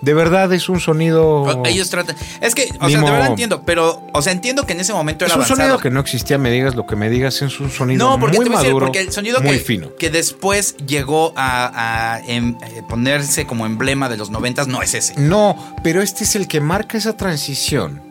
De 0.03 0.13
verdad 0.13 0.51
es 0.51 0.67
un 0.67 0.79
sonido. 0.81 1.63
Ellos 1.65 1.89
tratan. 1.89 2.15
Es 2.41 2.53
que, 2.55 2.63
o 2.81 2.89
sea, 2.89 2.99
Mimo- 2.99 3.05
de 3.05 3.11
verdad 3.11 3.27
entiendo, 3.29 3.63
pero, 3.65 4.01
o 4.11 4.21
sea, 4.21 4.33
entiendo 4.33 4.65
que 4.65 4.73
en 4.73 4.81
ese 4.81 4.91
momento 4.93 5.23
es 5.23 5.31
era 5.31 5.37
un 5.37 5.43
avanzado. 5.43 5.61
sonido 5.61 5.79
que 5.79 5.89
no 5.89 6.01
existía, 6.01 6.37
me 6.37 6.51
digas 6.51 6.75
lo 6.75 6.85
que 6.85 6.95
me 6.97 7.09
digas, 7.09 7.41
es 7.41 7.59
un 7.61 7.71
sonido 7.71 8.09
No, 8.09 8.19
porque 8.19 8.37
muy 8.37 8.45
te 8.45 8.49
voy 8.49 8.55
a 8.57 8.59
decir, 8.59 8.73
maduro, 8.73 8.85
porque 8.87 8.99
el 8.99 9.11
sonido 9.13 9.39
muy 9.41 9.57
que, 9.57 9.63
fino. 9.63 9.95
que 9.95 10.09
después 10.09 10.75
llegó 10.85 11.31
a, 11.37 12.15
a, 12.15 12.19
em, 12.27 12.57
eh, 12.61 12.81
ponerse 12.89 13.45
como 13.45 13.65
emblema 13.65 14.09
de 14.09 14.17
los 14.17 14.29
noventas 14.29 14.67
no 14.67 14.81
es 14.81 14.93
ese. 14.93 15.13
No, 15.17 15.57
pero 15.83 16.01
este 16.01 16.25
es 16.25 16.35
el 16.35 16.47
que 16.49 16.59
marca 16.59 16.97
esa 16.97 17.15
transición. 17.15 18.01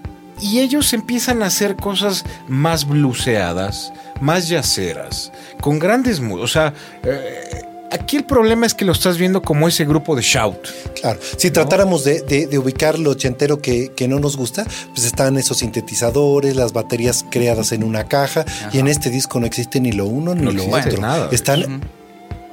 Y 0.40 0.60
ellos 0.60 0.92
empiezan 0.94 1.42
a 1.42 1.46
hacer 1.46 1.76
cosas 1.76 2.24
más 2.48 2.86
bluseadas, 2.86 3.92
más 4.20 4.48
yaceras, 4.48 5.30
con 5.60 5.78
grandes... 5.78 6.20
O 6.20 6.48
sea, 6.48 6.72
eh, 7.04 7.64
aquí 7.92 8.16
el 8.16 8.24
problema 8.24 8.66
es 8.66 8.74
que 8.74 8.84
lo 8.84 8.92
estás 8.92 9.18
viendo 9.18 9.42
como 9.42 9.68
ese 9.68 9.84
grupo 9.84 10.16
de 10.16 10.22
shout. 10.22 10.56
Claro, 11.00 11.20
si 11.36 11.50
tratáramos 11.50 12.04
de, 12.04 12.20
de- 12.22 12.46
de 12.46 12.58
ubicar 12.58 12.98
lo 12.98 13.10
ochentero 13.10 13.60
que, 13.60 13.92
que 13.94 14.08
no 14.08 14.18
nos 14.18 14.36
gusta, 14.36 14.64
pues 14.94 15.04
están 15.06 15.36
esos 15.38 15.58
sintetizadores, 15.58 16.56
las 16.56 16.72
baterías 16.72 17.24
creadas 17.30 17.72
en 17.72 17.84
una 17.84 18.04
caja, 18.08 18.44
y 18.72 18.78
en 18.78 18.88
este 18.88 19.10
disco 19.10 19.38
no 19.40 19.46
existe 19.46 19.80
ni 19.80 19.92
lo 19.92 20.06
uno 20.06 20.34
ni 20.34 20.42
No 20.42 20.50
lo 20.52 20.64
otro. 20.66 21.00
nada, 21.00 21.28
están 21.32 21.80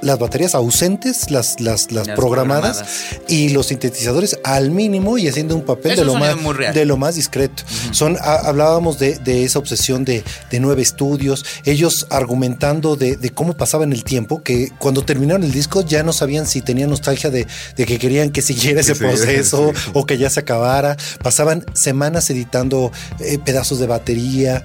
las 0.02 0.18
baterías 0.20 0.56
ausentes, 0.56 1.30
las, 1.32 1.60
las, 1.60 1.92
las 1.92 2.08
Las 2.08 2.16
programadas, 2.16 2.78
programadas. 2.78 3.22
y 3.28 3.50
los 3.50 3.68
sintetizadores 3.68 4.40
al 4.44 4.72
mínimo 4.72 5.18
y 5.18 5.28
haciendo 5.28 5.56
un 5.56 5.64
papel 5.64 5.96
de 5.96 6.06
lo, 6.06 6.16
más, 6.16 6.36
de 6.74 6.86
lo 6.86 6.98
más 6.98 7.16
discreto. 7.16 7.64
Son, 7.92 8.18
ha- 8.22 8.48
hablábamos 8.48 9.00
de, 9.00 9.18
de 9.20 9.44
esa 9.44 9.60
obsesión 9.60 10.06
de, 10.06 10.24
de 10.52 10.60
nueve 10.60 10.82
estudios, 10.82 11.46
ellos 11.66 12.08
argumentando 12.10 12.96
de, 12.96 13.18
de 13.18 13.30
cómo 13.32 13.56
pasaban 13.58 13.92
el 13.94 14.04
tiempo, 14.04 14.42
que 14.44 14.72
cuando 14.80 15.02
terminaron 15.04 15.44
el 15.44 15.52
disco 15.52 15.82
ya 15.86 16.04
no 16.04 16.14
sabían 16.14 16.48
si 16.48 16.62
tenían 16.62 16.90
nostalgia 16.90 17.30
de, 17.30 17.48
de 17.76 17.86
que 17.86 18.00
querían 18.00 18.30
que 18.32 18.42
siguiera 18.42 18.82
ese 18.82 18.94
sí, 18.96 19.00
proceso 19.00 19.72
sí. 19.76 19.92
o 19.94 20.06
que 20.06 20.18
ya 20.18 20.30
se 20.30 20.40
acabara. 20.40 20.96
Pasaban 21.24 21.66
semanas 21.74 22.30
editando 22.30 22.92
eh, 23.20 23.38
pedazos 23.44 23.80
de 23.80 23.88
batería. 23.88 24.64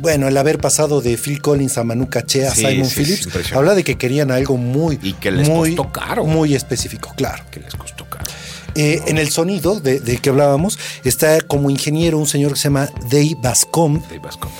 Bueno, 0.00 0.28
el 0.28 0.36
haber 0.36 0.58
pasado 0.58 1.00
de 1.00 1.16
Phil 1.16 1.40
Collins 1.42 1.76
a 1.78 1.84
Manu 1.84 2.08
Caché 2.08 2.46
a 2.46 2.54
Sí, 2.54 2.64
Simon 2.66 2.88
sí, 2.88 2.94
Phillips 3.04 3.52
habla 3.52 3.74
de 3.74 3.84
que 3.84 3.96
querían 3.98 4.30
algo 4.30 4.56
muy 4.56 4.98
Y 5.02 5.12
que 5.14 5.30
les 5.30 5.48
muy, 5.48 5.74
costó 5.74 5.92
caro. 5.92 6.24
muy 6.24 6.54
específico, 6.54 7.12
claro. 7.16 7.44
Que 7.50 7.60
les 7.60 7.74
costó 7.74 8.04
caro. 8.06 8.24
Eh, 8.74 9.02
en 9.06 9.18
el 9.18 9.28
sonido 9.30 9.80
de, 9.80 10.00
de 10.00 10.16
que 10.16 10.30
hablábamos 10.30 10.78
está 11.04 11.40
como 11.42 11.68
ingeniero 11.68 12.18
un 12.18 12.26
señor 12.26 12.52
que 12.52 12.58
se 12.58 12.64
llama 12.64 12.88
Dave 13.10 13.36
Bascom, 13.42 14.00
Dave 14.04 14.18
Bascom. 14.20 14.50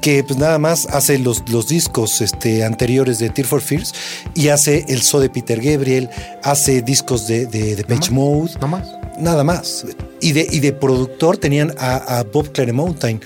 que 0.00 0.24
pues 0.24 0.38
nada 0.40 0.58
más 0.58 0.86
hace 0.86 1.18
los, 1.20 1.48
los 1.50 1.68
discos 1.68 2.20
este, 2.20 2.64
anteriores 2.64 3.20
de 3.20 3.30
Tear 3.30 3.46
for 3.46 3.60
Fears 3.60 3.94
y 4.34 4.48
hace 4.48 4.84
el 4.88 5.02
show 5.02 5.20
de 5.20 5.30
Peter 5.30 5.60
Gabriel, 5.60 6.10
hace 6.42 6.82
discos 6.82 7.28
de, 7.28 7.46
de, 7.46 7.76
de 7.76 7.84
Page 7.84 8.10
Mode, 8.10 8.54
No 8.60 8.66
más. 8.66 8.88
nada 9.20 9.44
más. 9.44 9.86
Y 10.20 10.32
de, 10.32 10.48
y 10.50 10.58
de 10.58 10.72
productor 10.72 11.38
tenían 11.38 11.72
a, 11.78 12.18
a 12.18 12.24
Bob 12.24 12.50
Claremontine, 12.50 13.20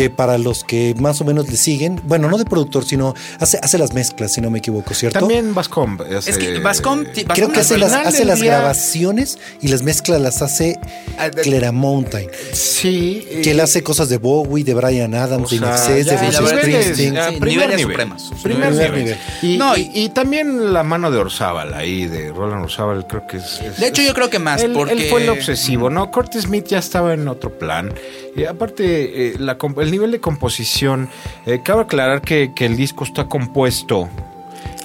que 0.00 0.08
para 0.08 0.38
los 0.38 0.64
que 0.64 0.94
más 0.98 1.20
o 1.20 1.26
menos 1.26 1.50
le 1.50 1.58
siguen, 1.58 2.00
bueno, 2.04 2.30
no 2.30 2.38
de 2.38 2.46
productor, 2.46 2.86
sino 2.86 3.12
hace, 3.38 3.58
hace 3.62 3.76
las 3.76 3.92
mezclas, 3.92 4.32
si 4.32 4.40
no 4.40 4.48
me 4.50 4.60
equivoco, 4.60 4.94
¿cierto? 4.94 5.18
También 5.18 5.52
Bascom. 5.54 5.98
hace- 6.16 6.30
Es 6.30 6.38
que 6.38 6.58
Bascom, 6.58 7.04
Bascom 7.04 7.24
Creo 7.34 7.52
que 7.52 7.60
hace 7.60 7.76
las, 7.76 7.90
final 7.90 8.06
hace 8.06 8.18
del 8.20 8.28
las 8.28 8.40
día- 8.40 8.56
grabaciones 8.60 9.38
y 9.60 9.68
las 9.68 9.82
mezclas 9.82 10.18
las 10.22 10.40
hace 10.40 10.78
Ah, 11.18 11.28
de- 11.28 11.42
Claremontine. 11.42 12.28
Sí. 12.54 13.26
Que 13.42 13.50
él 13.50 13.60
hace 13.60 13.82
cosas 13.82 14.08
de 14.08 14.16
Bowie, 14.16 14.64
de 14.64 14.72
Brian 14.72 15.14
Adams, 15.14 15.48
O 15.52 15.54
de 15.54 15.58
sea, 15.58 15.70
Nixes, 15.70 16.06
de 16.06 16.16
Bruce 16.16 16.46
Springsteen. 16.60 16.94
Sí, 17.14 17.36
primer 17.38 17.42
niveles 17.48 17.76
nivel. 17.76 17.80
supremos. 17.92 18.32
Primer 18.42 18.68
Primer 18.70 18.90
nivel. 18.92 19.04
nivel. 19.04 19.18
Y, 19.42 19.58
No, 19.58 19.76
y- 19.76 19.90
y 19.92 20.08
también 20.08 20.72
la 20.72 20.82
mano 20.82 21.10
de 21.10 21.18
Orzábal 21.18 21.74
ahí, 21.74 22.06
de 22.06 22.30
Roland 22.32 22.64
Orzábal, 22.64 23.06
creo 23.06 23.26
que 23.26 23.36
es. 23.36 23.60
es- 23.60 23.78
De 23.78 23.88
hecho, 23.88 24.00
yo 24.00 24.14
creo 24.14 24.30
que 24.30 24.38
más, 24.38 24.62
él, 24.62 24.72
porque- 24.72 24.94
él 24.94 25.10
fue 25.10 25.24
el 25.24 25.28
obsesivo, 25.28 25.90
¿no? 25.90 26.10
Curtis 26.10 26.44
Smith 26.44 26.66
ya 26.68 26.78
estaba 26.78 27.12
en 27.12 27.28
otro 27.28 27.50
plan. 27.58 27.92
Y 28.36 28.44
aparte, 28.44 29.28
eh, 29.28 29.34
la 29.38 29.58
comp- 29.58 29.82
el 29.82 29.90
nivel 29.90 30.10
de 30.12 30.20
composición, 30.20 31.08
eh, 31.46 31.60
cabe 31.64 31.82
aclarar 31.82 32.22
que, 32.22 32.52
que 32.54 32.66
el 32.66 32.76
disco 32.76 33.04
está 33.04 33.26
compuesto 33.26 34.08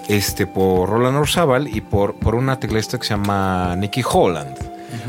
este, 0.07 0.47
por 0.47 0.89
Roland 0.89 1.17
Orzábal 1.17 1.67
y 1.67 1.81
por, 1.81 2.15
por 2.15 2.35
una 2.35 2.59
teclista 2.59 2.97
que 2.97 3.05
se 3.05 3.11
llama 3.13 3.75
Nicky 3.77 4.01
Holland. 4.09 4.57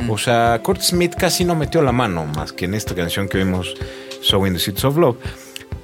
O 0.09 0.19
sea, 0.19 0.61
Curtis 0.63 0.89
Smith 0.89 1.15
casi 1.15 1.45
no 1.45 1.55
metió 1.55 1.81
la 1.81 1.93
mano, 1.93 2.27
más 2.27 2.53
que 2.53 2.65
en 2.67 2.75
esta 2.75 2.95
canción 2.95 3.29
que 3.29 3.39
vimos, 3.39 3.75
Sowing 4.21 4.53
the 4.55 4.59
Seeds 4.59 4.85
of 4.85 4.97
Love. 4.97 5.17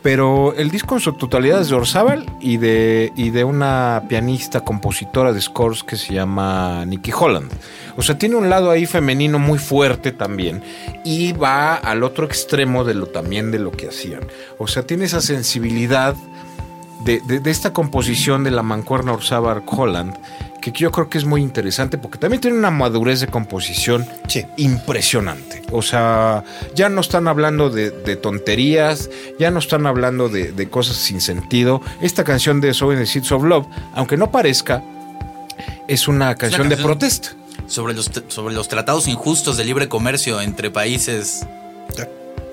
Pero 0.02 0.52
el 0.54 0.70
disco 0.72 0.96
en 0.96 1.00
su 1.00 1.12
totalidad 1.12 1.60
es 1.60 1.68
de 1.68 1.76
Orzábal 1.76 2.26
y 2.40 2.56
de, 2.56 3.12
y 3.14 3.30
de 3.30 3.44
una 3.44 4.02
pianista 4.08 4.60
compositora 4.62 5.32
de 5.32 5.40
scores 5.40 5.84
que 5.84 5.96
se 5.96 6.12
llama 6.14 6.84
Nicky 6.86 7.12
Holland. 7.16 7.52
O 7.96 8.02
sea, 8.02 8.18
tiene 8.18 8.34
un 8.34 8.50
lado 8.50 8.70
ahí 8.70 8.86
femenino 8.86 9.38
muy 9.38 9.58
fuerte 9.60 10.10
también 10.10 10.62
y 11.04 11.32
va 11.34 11.74
al 11.76 12.02
otro 12.02 12.26
extremo 12.26 12.82
de 12.82 12.94
lo 12.94 13.06
también 13.06 13.52
de 13.52 13.60
lo 13.60 13.70
que 13.70 13.88
hacían. 13.88 14.22
O 14.58 14.66
sea, 14.66 14.82
tiene 14.82 15.04
esa 15.04 15.20
sensibilidad 15.20 16.16
de, 17.04 17.20
de- 17.20 17.38
de 17.40 17.50
esta 17.50 17.72
composición 17.72 18.42
de 18.42 18.50
la 18.50 18.62
mancuerna 18.64 19.12
Orzábal 19.12 19.62
Holland 19.66 20.16
que 20.62 20.72
yo 20.72 20.90
creo 20.90 21.10
que 21.10 21.18
es 21.18 21.26
muy 21.26 21.42
interesante 21.42 21.98
porque 21.98 22.16
también 22.18 22.40
tiene 22.40 22.56
una 22.56 22.70
madurez 22.70 23.20
de 23.20 23.26
composición 23.26 24.06
Sí. 24.28 24.46
impresionante. 24.56 25.60
O 25.70 25.82
sea, 25.82 26.44
ya 26.74 26.88
no 26.88 27.02
están 27.02 27.28
hablando 27.28 27.68
de, 27.68 27.90
de 27.90 28.16
tonterías, 28.16 29.10
ya 29.38 29.50
no 29.50 29.58
están 29.58 29.86
hablando 29.86 30.30
de, 30.30 30.52
de 30.52 30.68
cosas 30.70 30.96
sin 30.96 31.20
sentido. 31.20 31.82
Esta 32.00 32.24
canción 32.24 32.60
de 32.62 32.72
Sowing 32.72 32.98
the 33.00 33.06
Seeds 33.06 33.30
of 33.32 33.42
Love, 33.44 33.66
aunque 33.94 34.16
no 34.16 34.30
parezca, 34.30 34.82
es 35.88 36.08
una 36.08 36.34
canción 36.36 36.68
de 36.70 36.76
canción- 36.76 36.86
protesta. 36.86 37.28
Sobre 37.66 37.94
los, 37.94 38.10
sobre 38.28 38.54
los 38.54 38.68
tratados 38.68 39.06
injustos 39.08 39.56
de 39.56 39.64
libre 39.64 39.88
comercio 39.88 40.40
entre 40.40 40.70
países. 40.70 41.46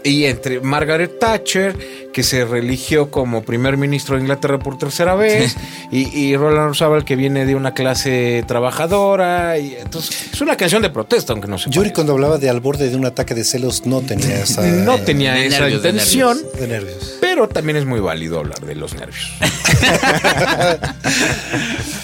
Y 0.04 0.26
entre 0.26 0.62
Margaret 0.62 1.20
Thatcher, 1.20 1.76
que 2.14 2.24
se 2.24 2.46
religió 2.46 3.12
como 3.12 3.44
primer 3.44 3.78
ministro 3.78 4.16
de 4.16 4.22
Inglaterra 4.22 4.60
por 4.60 4.78
tercera 4.78 5.16
vez, 5.16 5.56
y, 5.92 6.18
y 6.18 6.36
Roland 6.36 6.70
Orzábal, 6.70 7.06
que 7.06 7.16
viene 7.16 7.46
de 7.46 7.56
una 7.56 7.74
clase 7.74 8.44
trabajadora. 8.48 9.58
Y 9.58 9.76
entonces, 9.76 10.34
es 10.34 10.42
una 10.42 10.56
canción 10.56 10.82
de 10.82 10.90
protesta, 10.90 11.34
aunque 11.34 11.48
no 11.48 11.58
se 11.58 11.70
Yuri 11.70 11.92
cuando 11.92 12.14
hablaba 12.14 12.38
de 12.38 12.50
al 12.50 12.60
borde 12.60 12.90
de 12.90 12.96
un 12.96 13.06
ataque 13.06 13.36
de 13.36 13.44
celos 13.44 13.86
no 13.86 14.02
tenía 14.02 14.40
esa... 14.44 14.66
No 14.66 15.00
tenía 15.00 15.34
de 15.34 15.48
esa 15.48 15.62
nervios, 15.62 15.84
de 15.84 15.90
intención, 15.90 16.38
nervios. 16.38 16.60
de 16.60 16.68
nervios. 16.68 17.20
Pero 17.40 17.54
también 17.54 17.78
es 17.78 17.86
muy 17.86 18.00
válido 18.02 18.40
hablar 18.40 18.60
de 18.66 18.76
los 18.76 18.94
nervios. 18.96 19.32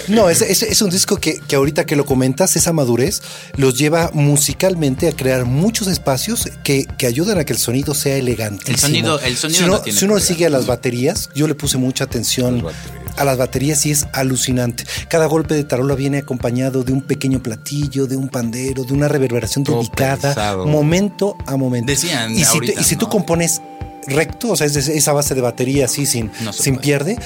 No, 0.08 0.30
es, 0.30 0.42
es- 0.42 0.62
es 0.62 0.82
un 0.84 0.92
disco 0.92 1.18
que, 1.18 1.40
que 1.48 1.56
ahorita 1.56 1.86
que 1.88 1.96
lo 1.96 2.06
comentas, 2.06 2.56
esa 2.56 2.72
madurez 2.74 3.22
los 3.58 3.76
lleva 3.78 4.12
musicalmente 4.14 5.08
a 5.08 5.12
crear 5.14 5.46
muchos 5.46 5.88
espacios 5.88 6.48
que, 6.64 6.86
que 6.98 7.08
ayudan 7.08 7.40
a 7.40 7.44
que 7.44 7.54
el 7.54 7.60
sonido 7.60 7.96
sea 7.96 8.16
elegante. 8.16 8.72
El 8.72 8.78
sonido- 8.78 9.20
el 9.20 9.36
sonido 9.36 9.58
si 9.60 9.64
uno, 9.64 9.74
no 9.74 9.82
tiene 9.82 9.98
si 10.00 10.06
uno 10.06 10.14
problema. 10.14 10.28
sigue 10.28 10.46
a 10.46 10.50
las 10.52 10.68
baterías, 10.68 11.30
yo 11.34 11.48
le 11.48 11.56
puse 11.56 11.78
mucha 11.78 12.04
atención 12.04 12.64
Las 12.64 12.76
a 13.18 13.24
las 13.24 13.38
baterías 13.38 13.86
y 13.86 13.92
es 13.92 14.06
alucinante. 14.12 14.84
Cada 15.10 15.26
golpe 15.28 15.54
de 15.56 15.64
tarola 15.64 15.96
viene 15.96 16.18
acompañado 16.18 16.84
de 16.84 16.92
un 16.92 17.02
pequeño 17.02 17.42
platillo, 17.42 18.08
de 18.08 18.18
un 18.18 18.28
pandero, 18.28 18.84
de 18.84 18.92
una 18.94 19.08
reverberación 19.08 19.64
Todo 19.64 19.78
dedicada, 19.78 20.18
pensado. 20.34 20.66
momento 20.68 21.38
a 21.48 21.56
momento. 21.56 21.90
Decían 21.92 22.36
y 22.38 22.44
si, 22.44 22.58
y 22.78 22.84
si 22.84 22.96
tú 22.98 23.08
compones 23.08 23.62
recto, 24.08 24.50
o 24.52 24.56
sea, 24.56 24.68
es 24.68 24.76
esa 24.76 25.14
base 25.14 25.36
de 25.36 25.42
batería 25.42 25.86
así 25.86 26.06
sin, 26.06 26.32
No 26.42 26.54
sin 26.54 26.78
pierde, 26.78 27.18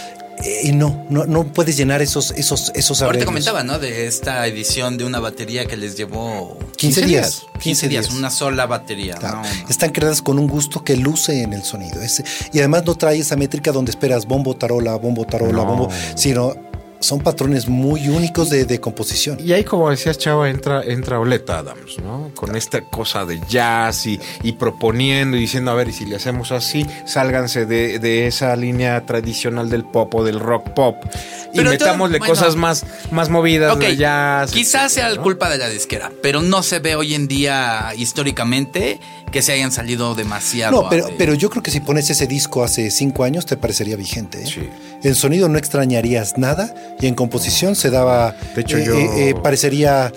eh, 0.44 0.62
y 0.64 0.72
no, 0.72 1.06
no, 1.10 1.26
no 1.26 1.44
puedes 1.46 1.76
llenar 1.76 2.02
esos, 2.02 2.32
esos, 2.32 2.72
esos 2.76 3.02
Ahorita 3.02 3.24
arreglos. 3.24 3.26
comentaba, 3.26 3.64
¿no? 3.64 3.78
De 3.80 4.08
esta 4.08 4.48
edición 4.48 4.98
de 4.98 5.04
una 5.04 5.20
batería 5.20 5.66
que 5.66 5.76
les 5.76 5.98
llevó 5.98 6.58
15 6.78 7.02
días. 7.06 7.44
15 7.60 7.90
días, 7.90 8.10
una 8.12 8.30
sola 8.30 8.66
batería. 8.66 9.16
Claro. 9.16 9.42
No, 9.42 9.44
no. 9.44 9.70
Están 9.70 9.92
creadas 9.92 10.22
con 10.22 10.40
un 10.40 10.48
gusto 10.48 10.82
que 10.84 10.96
luce 10.96 11.42
en 11.44 11.52
el 11.52 11.64
sonido. 11.64 12.02
Ese- 12.02 12.24
y 12.54 12.60
además 12.60 12.86
no 12.86 12.96
trae 12.96 13.18
esa 13.20 13.36
métrica 13.36 13.74
donde 13.74 13.92
esperas 13.92 14.26
bombo, 14.26 14.56
tarola, 14.56 14.96
bombo, 14.96 15.26
tarola, 15.26 15.52
No. 15.64 15.66
bombo, 15.66 15.90
sino 16.16 16.54
son 17.00 17.22
patrones 17.22 17.68
muy 17.68 18.10
únicos 18.10 18.50
de, 18.50 18.66
de 18.66 18.80
composición. 18.80 19.38
Y 19.44 19.54
ahí, 19.54 19.64
como 19.64 19.90
decías, 19.90 20.18
Chava, 20.18 20.50
entra, 20.50 20.84
entra 20.84 21.20
Oleta 21.20 21.60
Adams, 21.60 21.98
¿no? 22.00 22.32
Con 22.36 22.56
esta 22.56 22.82
cosa 22.82 23.26
de 23.26 23.40
jazz 23.48 24.06
y, 24.06 24.20
y 24.44 24.52
proponiendo 24.54 25.38
y 25.38 25.42
diciendo, 25.42 25.72
a 25.72 25.76
ver, 25.76 25.88
y 25.90 25.94
si 25.94 26.06
le 26.06 26.16
hacemos 26.18 26.52
así, 26.52 26.86
sálganse 27.06 27.66
de, 27.66 28.00
de 28.00 28.28
esa 28.28 28.56
línea 28.56 29.06
tradicional 29.06 29.70
del 29.70 29.86
pop 29.86 30.14
o 30.16 30.24
del 30.24 30.40
rock 30.40 30.70
pop 30.72 30.96
y 31.54 31.58
Pero 31.58 31.70
metámosle 31.72 32.20
todo- 32.20 32.28
bueno. 32.28 32.42
cosas 32.42 32.56
más, 32.56 32.86
más 33.12 33.30
movidas 33.30 33.76
Ok, 33.76 33.82
de 33.82 33.96
jazz. 33.98 34.52
quizás 34.52 34.92
sea 34.92 35.10
¿no? 35.14 35.22
culpa 35.24 35.50
de 35.50 35.58
la 35.58 35.70
disquera, 35.70 36.12
pero 36.22 36.42
no 36.42 36.62
se 36.64 36.80
ve 36.80 36.96
hoy 36.96 37.14
en 37.16 37.28
día 37.28 37.94
históricamente 37.98 39.00
que 39.32 39.42
se 39.42 39.52
hayan 39.54 39.72
salido 39.72 40.16
demasiado. 40.16 40.84
No, 40.84 40.90
pero, 40.90 41.08
de- 41.08 41.14
pero 41.18 41.34
yo 41.34 41.50
creo 41.50 41.64
que 41.64 41.72
si 41.72 41.80
pones 41.80 42.10
ese 42.10 42.28
disco 42.28 42.64
hace 42.64 42.90
cinco 42.92 43.24
años 43.24 43.46
te 43.46 43.58
parecería 43.58 43.96
vigente. 43.96 44.44
¿eh? 44.44 44.46
Sí. 44.48 44.70
En 45.04 45.16
sonido 45.16 45.48
no 45.50 45.58
extrañarías 45.58 46.38
nada 46.38 46.74
y 47.00 47.08
en 47.08 47.16
composición 47.16 47.76
se 47.76 47.90
daba. 47.90 48.36
De 48.56 48.62
hecho, 48.62 48.78
eh, 48.78 48.84
yo- 48.86 48.94
eh, 48.96 49.30
eh, 49.30 49.36
parecería 49.42 50.12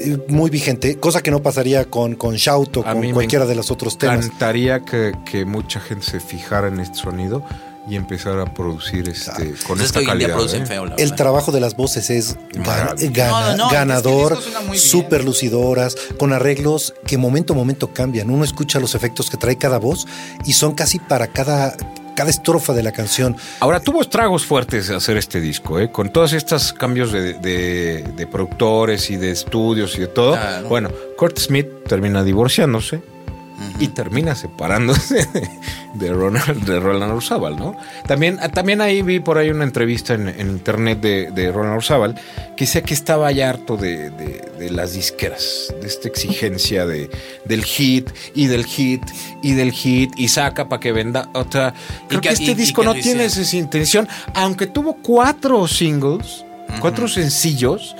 eh, 0.00 0.18
muy 0.28 0.50
vigente, 0.50 0.96
cosa 0.96 1.22
que 1.22 1.30
no 1.30 1.42
pasaría 1.42 1.84
con, 1.86 2.14
con 2.16 2.34
Shout 2.36 2.76
o 2.78 2.82
con 2.82 3.00
me 3.00 3.12
cualquiera 3.12 3.46
de 3.46 3.54
los 3.54 3.70
otros 3.70 3.96
temas. 3.98 4.24
encantaría 4.26 4.80
que, 4.80 5.12
que 5.24 5.44
mucha 5.44 5.80
gente 5.80 6.04
se 6.04 6.20
fijara 6.20 6.68
en 6.68 6.80
este 6.80 6.96
sonido 6.98 7.44
y 7.88 7.96
empezara 7.96 8.42
a 8.42 8.46
producir 8.46 9.08
este 9.08 9.54
con 9.66 9.78
es 9.78 9.86
esta 9.86 10.02
calidad. 10.02 10.38
¿eh? 10.54 10.66
feo, 10.66 10.84
El 10.84 10.90
verdad. 10.90 11.16
trabajo 11.16 11.52
de 11.52 11.60
las 11.60 11.76
voces 11.76 12.08
es 12.10 12.36
gan- 12.52 12.66
Maravilla. 12.66 13.10
gana- 13.10 13.40
No, 13.40 13.56
no, 13.56 13.64
no, 13.66 13.70
ganador, 13.70 14.38
es 14.38 14.38
que 14.72 14.78
súper 14.78 15.24
lucidoras, 15.24 15.94
con 16.18 16.32
arreglos 16.32 16.94
que 17.06 17.18
momento 17.18 17.52
a 17.52 17.56
momento 17.56 17.92
cambian. 17.92 18.30
Uno 18.30 18.44
escucha 18.44 18.80
los 18.80 18.94
efectos 18.94 19.28
que 19.30 19.36
trae 19.36 19.56
cada 19.56 19.78
voz 19.78 20.06
y 20.46 20.54
son 20.54 20.74
casi 20.74 20.98
para 20.98 21.26
cada, 21.26 21.76
cada 22.16 22.30
estrofa 22.30 22.72
de 22.72 22.82
la 22.82 22.92
canción. 22.92 23.36
Ahora 23.60 23.80
tuvo 23.80 24.00
estragos 24.00 24.46
fuertes 24.46 24.88
de 24.88 24.96
hacer 24.96 25.16
este 25.18 25.40
disco, 25.40 25.78
¿eh? 25.78 25.90
con 25.92 26.10
todos 26.12 26.32
estos 26.32 26.72
cambios 26.72 27.12
de, 27.12 27.34
de- 27.34 28.02
de 28.16 28.26
productores 28.26 29.10
y 29.10 29.16
de 29.16 29.30
estudios 29.30 29.96
y 29.96 30.00
de 30.02 30.06
todo. 30.06 30.32
Claro. 30.32 30.68
Bueno, 30.68 30.90
Kurt 31.18 31.38
Smith 31.38 31.66
termina 31.86 32.22
divorciándose 32.24 33.02
y 33.78 33.88
termina 33.88 34.34
separándose 34.34 35.26
de, 35.94 36.12
Ronald, 36.12 36.64
de 36.64 36.80
Roland 36.80 37.12
Orzábal, 37.12 37.56
¿no? 37.56 37.76
También, 38.06 38.38
ah, 38.40 38.48
también 38.48 38.80
ahí 38.80 39.02
vi 39.02 39.20
por 39.20 39.38
ahí 39.38 39.50
una 39.50 39.64
entrevista 39.64 40.14
en, 40.14 40.28
en 40.28 40.50
internet 40.50 41.00
de, 41.00 41.30
de 41.30 41.52
Roland 41.52 41.76
Orzábal 41.76 42.14
que 42.56 42.64
decía 42.66 42.82
que 42.82 42.94
estaba 42.94 43.30
ya 43.32 43.50
harto 43.50 43.76
de, 43.76 44.10
de- 44.10 44.44
de 44.58 44.70
las 44.70 44.92
disqueras, 44.94 45.74
de 45.80 45.86
esta 45.86 46.08
exigencia 46.08 46.86
de, 46.86 47.10
del 47.44 47.64
hit 47.64 48.10
y 48.34 48.46
del 48.46 48.64
hit 48.64 49.02
y 49.42 49.52
del 49.52 49.72
hit 49.72 50.12
y 50.16 50.28
saca 50.28 50.68
para 50.68 50.80
que 50.80 50.92
venda 50.92 51.28
otra. 51.34 51.74
Creo 52.08 52.20
que- 52.20 52.28
que, 52.28 52.32
este 52.34 52.44
y- 52.44 52.50
y 52.50 52.54
disco 52.54 52.82
que 52.82 52.86
no 52.86 52.94
tiene 52.94 53.24
esa 53.26 53.56
intención, 53.56 54.08
aunque 54.34 54.66
tuvo 54.68 54.94
cuatro 55.02 55.66
singles, 55.68 56.44
cuatro 56.80 57.08
sencillos. 57.08 57.94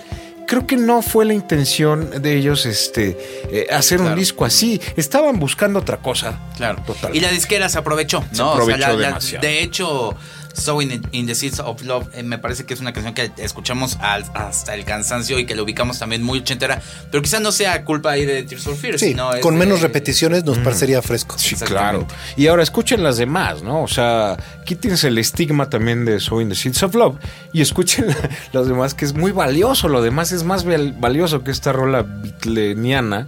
Creo 0.55 0.69
que 0.69 0.77
no 0.77 1.03
fue 1.03 1.25
la 1.25 1.35
intención 1.35 2.23
de 2.23 2.37
ellos 2.37 2.65
este, 2.65 3.19
eh, 3.51 3.67
hacer 3.73 4.01
un 4.01 4.15
disco 4.15 4.45
así. 4.45 4.81
Estaban 4.95 5.41
buscando 5.41 5.81
otra 5.81 5.97
cosa. 5.97 6.39
Claro. 6.57 6.81
Total. 6.87 7.13
Y 7.13 7.19
la 7.19 7.33
disquera 7.33 7.69
se 7.69 7.77
aprovechó, 7.79 8.23
Se 8.31 8.39
¿no? 8.39 8.53
aprovechó 8.53 8.79
la- 8.79 8.93
la- 8.93 9.07
demasiado. 9.09 9.43
de 9.45 9.63
hecho, 9.65 10.15
So 10.55 10.81
in, 10.81 11.07
in 11.13 11.27
the 11.27 11.35
Seeds 11.35 11.61
of 11.61 11.83
Love 11.83 12.09
eh, 12.15 12.23
me 12.23 12.39
parece 12.39 12.65
que 12.65 12.73
es 12.75 12.81
una 12.81 12.93
canción 12.93 13.13
que 13.13 13.31
escuchamos 13.39 13.99
al- 14.01 14.25
hasta 14.35 14.75
el 14.75 14.85
cansancio 14.85 15.39
y 15.39 15.47
que 15.47 15.55
la 15.55 15.63
ubicamos 15.63 15.99
también 15.99 16.23
muy 16.23 16.39
ochentera, 16.39 16.81
pero 17.11 17.23
quizás 17.23 17.41
no 17.43 17.53
sea 17.53 17.85
culpa 17.85 18.13
ahí 18.13 18.25
de 18.25 18.43
Tears 18.45 18.65
for 18.65 18.77
Fears, 18.77 19.01
Sí, 19.01 19.09
sino 19.09 19.35
es 19.35 19.41
con 19.41 19.55
de- 19.55 19.61
menos 19.61 19.81
repeticiones 19.83 20.45
nos 20.45 20.59
parecería 20.59 21.03
fresco. 21.03 21.37
Sí, 21.39 21.55
claro. 21.57 22.07
Y 22.37 22.47
ahora 22.47 22.63
escuchen 22.63 23.03
las 23.03 23.17
demás, 23.19 23.63
¿no? 23.63 23.83
O 23.83 23.89
sea, 23.89 24.37
quítense 24.65 25.09
el 25.09 25.19
estigma 25.19 25.69
también 25.69 26.05
de 26.05 26.21
So 26.21 26.41
in 26.41 26.49
the 26.49 26.55
Seeds 26.55 26.83
of 26.85 26.95
Love 26.95 27.17
y 27.53 27.61
escuchen 27.61 28.07
la- 28.07 28.31
las 28.53 28.69
demás, 28.69 28.95
que 28.95 29.05
es 29.05 29.13
muy 29.15 29.33
valioso. 29.33 29.89
Lo 29.89 30.03
demás 30.03 30.31
es 30.33 30.45
más 30.45 30.65
val- 30.65 30.95
valioso 30.99 31.43
que 31.43 31.51
esta 31.51 31.73
rola 31.73 32.03
beatleniana, 32.03 33.27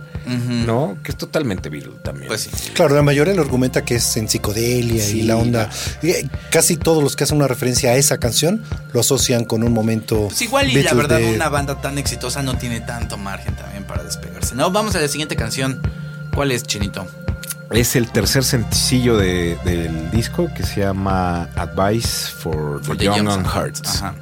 ¿no? 0.66 0.96
Que 1.02 1.12
es 1.12 1.18
totalmente 1.18 1.68
Beatle 1.68 1.94
también. 2.02 2.28
Pues 2.28 2.42
sí. 2.42 2.70
Claro, 2.74 2.94
la 2.94 3.02
mayoría 3.02 3.34
lo 3.34 3.42
argumenta 3.42 3.84
que 3.84 3.96
es 3.96 4.16
en 4.16 4.28
psicodelia 4.28 5.08
y 5.08 5.22
la 5.22 5.36
onda. 5.36 5.70
eh, 6.02 6.28
Casi 6.50 6.76
todos 6.76 7.02
los 7.02 7.15
que 7.16 7.24
hacen 7.24 7.38
una 7.38 7.48
referencia 7.48 7.90
a 7.90 7.94
esa 7.96 8.18
canción 8.18 8.62
lo 8.92 9.00
asocian 9.00 9.44
con 9.44 9.62
un 9.64 9.72
momento. 9.72 10.26
Pues 10.28 10.42
igual 10.42 10.70
y 10.70 10.82
la 10.82 10.94
verdad 10.94 11.18
de- 11.18 11.34
una 11.34 11.48
banda 11.48 11.80
tan 11.80 11.98
exitosa 11.98 12.42
no 12.42 12.56
tiene 12.56 12.80
tanto 12.80 13.16
margen 13.18 13.56
también 13.56 13.84
para 13.84 14.02
despegarse. 14.04 14.54
No, 14.54 14.70
vamos 14.70 14.94
a 14.94 15.00
la 15.00 15.08
siguiente 15.08 15.34
canción. 15.36 15.80
¿Cuál 16.34 16.52
es, 16.52 16.62
Chinito? 16.62 17.06
Es 17.70 17.96
el 17.96 18.10
tercer 18.12 18.44
sencillo 18.44 19.16
de- 19.16 19.58
del 19.64 20.10
disco 20.12 20.48
que 20.54 20.62
se 20.62 20.80
llama 20.82 21.48
Advice 21.56 22.30
for, 22.30 22.84
For 22.84 22.96
the 22.96 23.04
Young 23.06 23.28
and 23.28 23.46
Hearts. 23.46 24.02
Ajá. 24.02 24.14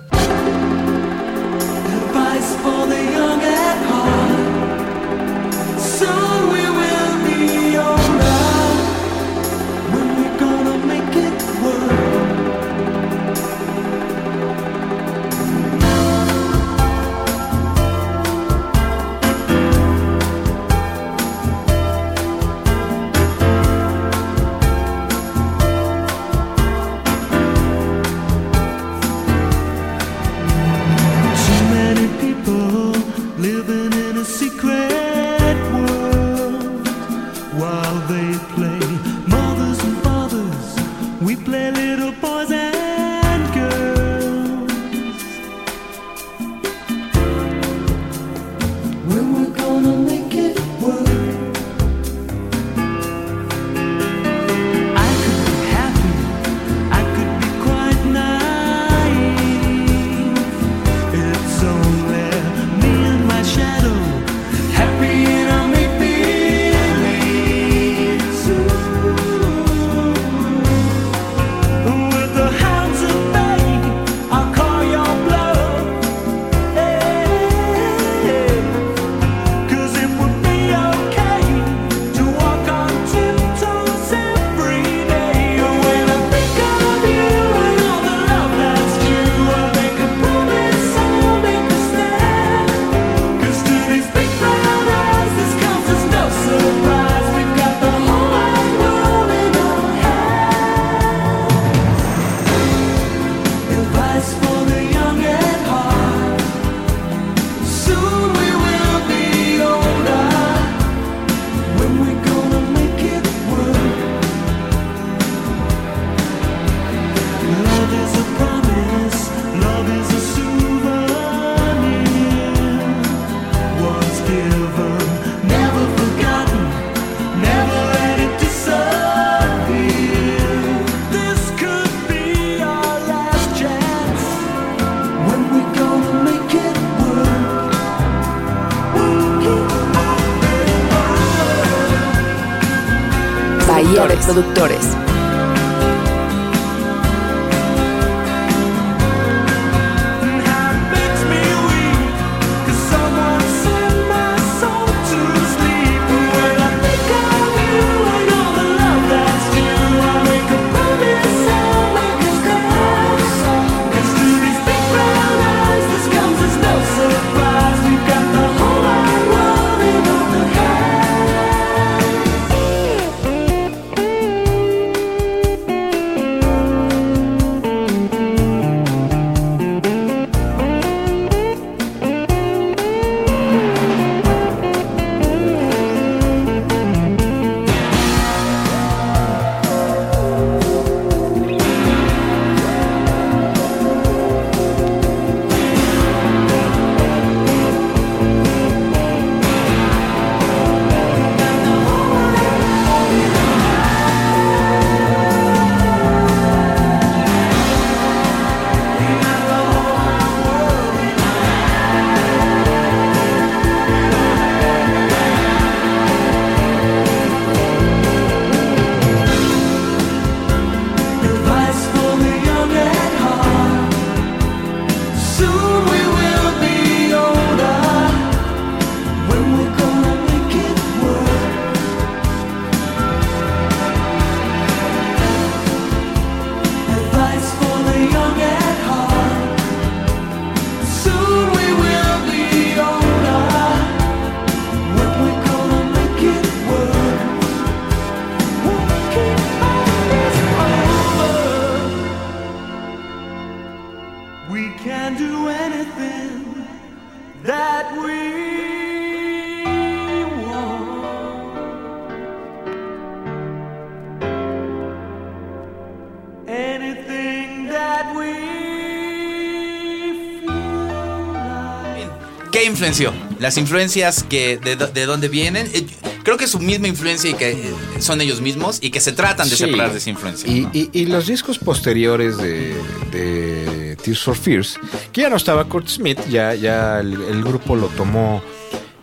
¿Qué 272.54 272.64
influenció? 272.64 273.12
Las 273.40 273.58
influencias 273.58 274.22
que 274.22 274.56
de, 274.58 275.04
dónde 275.06 275.28
vienen. 275.28 275.68
Eh, 275.74 275.84
Creo 276.22 276.38
que 276.38 276.44
es 276.44 276.50
su 276.52 276.58
misma 276.58 276.88
influencia 276.88 277.28
y 277.28 277.34
que 277.34 277.50
eh, 277.50 277.74
son 277.98 278.18
ellos 278.22 278.40
mismos 278.40 278.78
y 278.80 278.90
que 278.90 279.00
se 279.00 279.12
tratan 279.12 279.46
de 279.50 279.56
Sí. 279.56 279.64
separar 279.66 279.92
de 279.92 279.98
esa 279.98 280.08
influencia. 280.08 280.50
Y, 280.50 280.60
¿no? 280.62 280.70
y- 280.72 280.88
y 280.94 281.04
los 281.04 281.26
discos 281.26 281.58
posteriores 281.58 282.38
de, 282.38 282.74
de 283.12 283.96
Tears 284.02 284.22
for 284.22 284.34
Fears, 284.34 284.78
que 285.12 285.20
ya 285.20 285.28
no 285.28 285.36
estaba 285.36 285.64
Kurt 285.66 285.86
Smith, 285.88 286.18
ya, 286.30 286.54
ya 286.54 287.00
el, 287.00 287.12
el 287.24 287.42
grupo 287.44 287.76
lo 287.76 287.88
tomó 287.88 288.42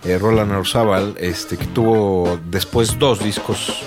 eh, 0.04 0.18
Roland 0.18 0.52
Orzabal, 0.54 1.14
este, 1.20 1.58
que 1.58 1.68
tuvo 1.68 2.40
después 2.50 2.98
dos 2.98 3.24
discos 3.24 3.84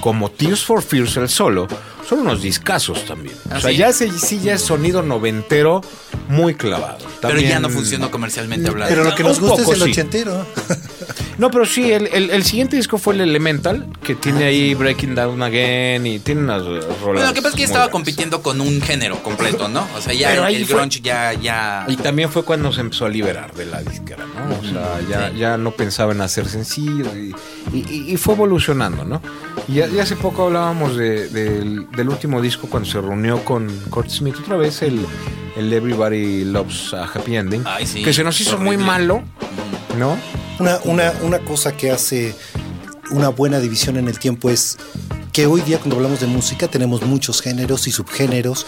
como 0.00 0.30
Tears 0.30 0.62
for 0.64 0.80
Fears 0.80 1.16
el 1.16 1.28
solo, 1.28 1.66
son 2.08 2.20
unos 2.20 2.42
discazos 2.42 3.04
también. 3.04 3.34
¿Ah, 3.50 3.56
o 3.56 3.60
sea, 3.60 3.70
sí? 3.70 3.76
ya 3.76 3.88
ese, 3.88 4.10
sí 4.12 4.40
ya 4.40 4.54
es 4.54 4.62
sonido 4.62 5.02
noventero 5.02 5.80
muy 6.28 6.54
clavado. 6.54 6.98
Pero 7.20 7.40
ya 7.40 7.58
no 7.60 7.68
funcionó 7.70 8.10
comercialmente 8.10 8.68
hablando. 8.68 8.94
Pero 8.94 9.08
lo 9.08 9.14
que 9.14 9.22
nos 9.24 9.40
gusta 9.40 9.62
es 9.62 9.68
el 9.68 9.82
sí. 9.82 9.90
ochentero. 9.90 10.46
No, 11.38 11.50
pero 11.50 11.66
sí, 11.66 11.92
el, 11.92 12.06
el- 12.06 12.30
el 12.30 12.44
siguiente 12.44 12.76
disco 12.76 12.96
fue 12.96 13.12
el 13.12 13.20
Elemental, 13.20 13.86
que 14.02 14.14
tiene 14.14 14.44
ahí 14.44 14.72
Breaking 14.74 15.14
Down 15.14 15.42
Again 15.42 16.06
y 16.06 16.18
tiene 16.18 16.40
unas 16.40 16.64
rolas. 16.64 16.86
Bueno, 17.04 17.26
lo 17.26 17.34
que 17.34 17.42
pasa 17.42 17.48
es 17.50 17.54
que 17.56 17.64
estaba 17.64 17.80
buenas. 17.84 17.92
compitiendo 17.92 18.40
con 18.40 18.58
un 18.62 18.80
género 18.80 19.22
completo, 19.22 19.68
¿no? 19.68 19.86
O 19.94 20.00
sea, 20.00 20.14
ya 20.14 20.30
Pero 20.30 20.46
el, 20.46 20.56
el 20.56 20.64
fue- 20.66 20.76
grunge 20.76 21.00
ya, 21.02 21.34
ya. 21.34 21.84
Y 21.88 21.96
también 21.98 22.30
fue 22.32 22.42
cuando 22.42 22.72
se 22.72 22.80
empezó 22.80 23.04
a 23.04 23.10
liberar 23.10 23.52
de 23.52 23.66
la 23.66 23.82
disquera, 23.82 24.24
¿no? 24.24 24.58
O 24.58 24.64
sea, 24.72 24.98
ya, 25.10 25.30
ya 25.36 25.58
no 25.58 25.72
pensaba 25.72 26.12
en 26.12 26.22
hacer 26.22 26.48
sencillos 26.48 27.08
y, 27.14 27.34
y- 27.76 28.12
y 28.14 28.16
fue 28.16 28.32
evolucionando, 28.32 29.04
¿no? 29.04 29.20
Y, 29.68 29.74
ya- 29.74 29.88
y 29.88 29.98
hace 29.98 30.16
poco 30.16 30.44
hablábamos 30.46 30.96
de- 30.96 31.28
del, 31.28 31.90
del 31.90 32.08
último 32.08 32.40
disco 32.40 32.68
cuando 32.70 32.88
se 32.88 33.00
reunió 33.00 33.44
con 33.44 33.68
Kurt 33.90 34.08
Smith. 34.10 34.36
Otra 34.40 34.56
vez, 34.56 34.82
el, 34.82 35.04
el 35.56 35.72
Everybody 35.72 36.44
Loves 36.44 36.94
a 36.94 37.04
Happy 37.04 37.36
Ending, 37.36 37.62
Ay, 37.66 37.86
sí, 37.86 38.02
que 38.02 38.12
se 38.12 38.22
nos 38.22 38.40
hizo 38.40 38.58
muy 38.58 38.76
malo, 38.76 39.22
¿no? 39.98 40.16
Una, 40.58 40.78
una, 40.84 41.12
una 41.22 41.38
cosa 41.40 41.76
que 41.76 41.90
hace 41.90 42.34
una 43.10 43.28
buena 43.28 43.58
división 43.60 43.96
en 43.96 44.08
el 44.08 44.18
tiempo 44.18 44.50
es 44.50 44.78
que 45.36 45.46
hoy 45.46 45.60
día 45.60 45.76
cuando 45.76 45.96
hablamos 45.96 46.20
de 46.20 46.26
música 46.26 46.66
tenemos 46.66 47.02
muchos 47.02 47.42
géneros 47.42 47.86
y 47.86 47.92
subgéneros 47.92 48.66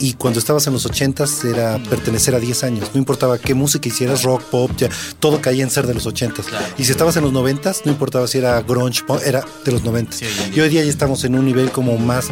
y 0.00 0.14
cuando 0.14 0.40
estabas 0.40 0.66
en 0.66 0.72
los 0.72 0.84
ochentas 0.84 1.44
era 1.44 1.78
pertenecer 1.88 2.34
a 2.34 2.40
10 2.40 2.64
años, 2.64 2.90
no 2.92 2.98
importaba 2.98 3.38
qué 3.38 3.54
música 3.54 3.88
hicieras, 3.88 4.24
rock, 4.24 4.42
pop, 4.42 4.72
ya, 4.76 4.88
todo 5.20 5.40
caía 5.40 5.62
en 5.62 5.70
ser 5.70 5.86
de 5.86 5.94
los 5.94 6.06
ochentas. 6.06 6.46
Claro. 6.46 6.66
Y 6.78 6.82
si 6.82 6.90
estabas 6.90 7.16
en 7.16 7.22
los 7.22 7.32
noventas, 7.32 7.82
no 7.84 7.92
importaba 7.92 8.26
si 8.26 8.38
era 8.38 8.60
grunge, 8.62 9.04
era 9.24 9.44
de 9.64 9.70
los 9.70 9.84
noventas. 9.84 10.16
Sí, 10.16 10.26
y 10.52 10.58
hoy 10.58 10.68
día 10.68 10.82
ya 10.82 10.90
estamos 10.90 11.22
en 11.22 11.36
un 11.36 11.44
nivel 11.44 11.70
como 11.70 11.96
más, 11.96 12.26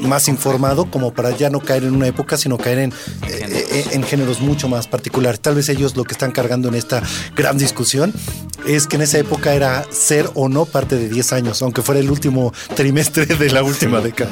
más 0.00 0.28
informado, 0.28 0.90
como 0.90 1.12
para 1.12 1.30
ya 1.36 1.50
no 1.50 1.60
caer 1.60 1.84
en 1.84 1.94
una 1.94 2.06
época, 2.06 2.36
sino 2.36 2.58
caer 2.58 2.78
en, 2.78 2.92
eh, 3.28 3.66
eh, 3.70 3.84
en 3.92 4.02
géneros 4.02 4.40
mucho 4.40 4.68
más 4.68 4.86
particulares. 4.86 5.40
Tal 5.40 5.54
vez 5.54 5.68
ellos 5.68 5.96
lo 5.96 6.04
que 6.04 6.12
están 6.12 6.32
cargando 6.32 6.68
en 6.68 6.74
esta 6.74 7.02
gran 7.36 7.58
discusión 7.58 8.12
es 8.66 8.86
que 8.86 8.96
en 8.96 9.02
esa 9.02 9.18
época 9.18 9.54
era 9.54 9.84
ser 9.90 10.30
o 10.34 10.48
no 10.48 10.64
parte 10.64 10.96
de 10.96 11.08
10 11.08 11.32
años, 11.32 11.62
aunque 11.62 11.82
fuera 11.82 12.00
el 12.00 12.10
último 12.10 12.52
trimestre 12.74 13.26
de 13.26 13.50
la 13.50 13.62
última 13.62 14.00
década. 14.00 14.30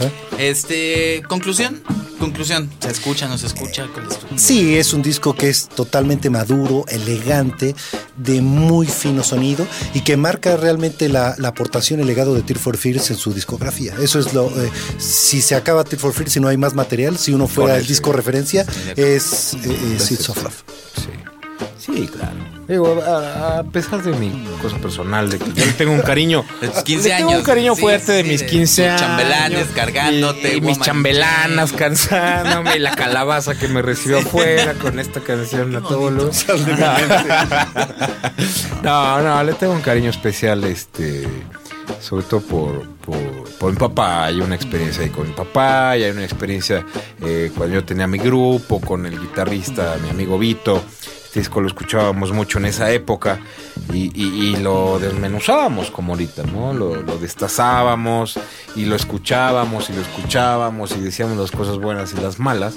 ¿Eh? 0.00 0.10
Este, 0.38 1.22
conclusión, 1.28 1.82
conclusión. 2.16 2.70
¿Se 2.80 2.90
escucha, 2.90 3.28
no 3.28 3.38
se 3.38 3.46
escucha? 3.46 3.86
¿Cuál 3.92 4.06
es 4.10 4.18
tu- 4.18 4.26
Sí, 4.38 4.76
es 4.76 4.92
un 4.92 5.02
disco 5.02 5.34
que 5.34 5.48
es 5.48 5.68
totalmente 5.68 6.30
maduro, 6.30 6.84
elegante, 6.88 7.74
de 8.16 8.40
muy 8.40 8.86
fino 8.86 9.22
sonido 9.22 9.66
y 9.94 10.00
que 10.00 10.16
marca 10.16 10.56
realmente 10.56 11.08
la, 11.08 11.34
la 11.38 11.48
aportación 11.48 12.00
y 12.00 12.02
el 12.02 12.06
legado 12.08 12.34
de 12.34 12.42
Tear 12.42 12.58
for 12.58 12.76
Fears 12.76 13.10
en 13.10 13.16
su 13.16 13.32
discografía. 13.34 13.94
Eso 14.00 14.18
es 14.18 14.32
lo. 14.34 14.46
eh, 14.62 14.70
si 14.98 15.42
se 15.42 15.54
acaba 15.54 15.84
Tear 15.84 16.00
for 16.00 16.12
Fears 16.12 16.36
y 16.36 16.40
no 16.40 16.48
hay 16.48 16.56
más 16.56 16.74
material, 16.74 17.18
si 17.18 17.32
uno 17.32 17.46
fuera 17.48 17.76
el 17.76 17.86
disco 17.86 18.12
referencia, 18.12 18.64
es 18.96 19.54
eh, 19.54 19.58
eh, 19.64 19.98
Seeds 20.00 20.28
of 20.30 20.42
Love. 20.42 20.62
Sí. 20.96 21.92
Sí, 21.94 22.06
claro. 22.08 22.55
Digo, 22.68 23.00
a, 23.06 23.58
a 23.58 23.62
pesar 23.62 24.02
de 24.02 24.12
mi 24.16 24.44
cosa 24.60 24.76
personal, 24.78 25.30
de 25.30 25.38
que 25.38 25.52
yo 25.52 25.64
le 25.64 25.72
tengo 25.72 25.92
un 25.92 26.00
cariño. 26.02 26.44
De 26.60 26.68
tus 26.68 26.82
15 26.82 27.08
le 27.08 27.14
años. 27.14 27.28
Tengo 27.28 27.38
un 27.40 27.44
cariño 27.46 27.74
Sí, 27.76 27.80
fuerte 27.80 28.12
de 28.12 28.24
mis 28.24 28.40
de 28.40 28.46
15 28.46 28.82
tus 28.82 28.90
años. 28.90 29.00
chambelanes 29.00 29.66
cargándote, 29.68 30.54
Y, 30.54 30.56
y 30.56 30.60
mis 30.60 30.80
chambelanas 30.80 31.72
cansándome. 31.72 32.76
Y 32.76 32.78
la 32.80 32.96
calabaza 32.96 33.56
que 33.56 33.68
me 33.68 33.82
recibió 33.82 34.18
afuera 34.18 34.74
con 34.74 34.98
esta 34.98 35.20
canción 35.20 35.76
a 35.76 35.80
todo 35.80 36.10
lo. 36.10 36.30
No, 38.82 39.20
no, 39.22 39.42
le 39.44 39.54
tengo 39.54 39.72
un 39.72 39.80
cariño 39.80 40.10
especial, 40.10 40.64
este. 40.64 41.26
Sobre 42.00 42.24
todo 42.24 42.40
por, 42.40 42.88
por, 42.96 43.16
por 43.58 43.72
mi 43.72 43.78
papá. 43.78 44.24
Hay 44.26 44.40
una 44.40 44.54
experiencia 44.56 45.02
ahí 45.04 45.10
con 45.10 45.28
mi 45.28 45.34
papá. 45.34 45.96
Y 45.96 46.04
hay 46.04 46.10
una 46.10 46.24
experiencia 46.24 46.84
eh, 47.22 47.50
cuando 47.56 47.76
yo 47.76 47.84
tenía 47.84 48.06
mi 48.06 48.18
grupo, 48.18 48.80
con 48.80 49.06
el 49.06 49.18
guitarrista, 49.20 49.96
mi 50.02 50.10
amigo 50.10 50.38
Vito. 50.38 50.82
Disco 51.36 51.60
lo 51.60 51.66
escuchábamos 51.66 52.32
mucho 52.32 52.58
en 52.58 52.64
esa 52.64 52.90
época 52.90 53.40
y, 53.92 54.56
lo 54.56 54.98
desmenuzábamos 54.98 55.90
como 55.90 56.14
ahorita, 56.14 56.44
¿no? 56.44 56.72
Lo, 56.72 57.18
destazábamos 57.18 58.38
y 58.74 58.86
lo 58.86 58.96
escuchábamos 58.96 59.90
y 59.90 59.92
lo 59.92 60.00
escuchábamos 60.00 60.92
y 60.92 61.00
decíamos 61.00 61.36
las 61.36 61.50
cosas 61.50 61.78
buenas 61.78 62.14
y 62.14 62.20
las 62.20 62.38
malas. 62.38 62.74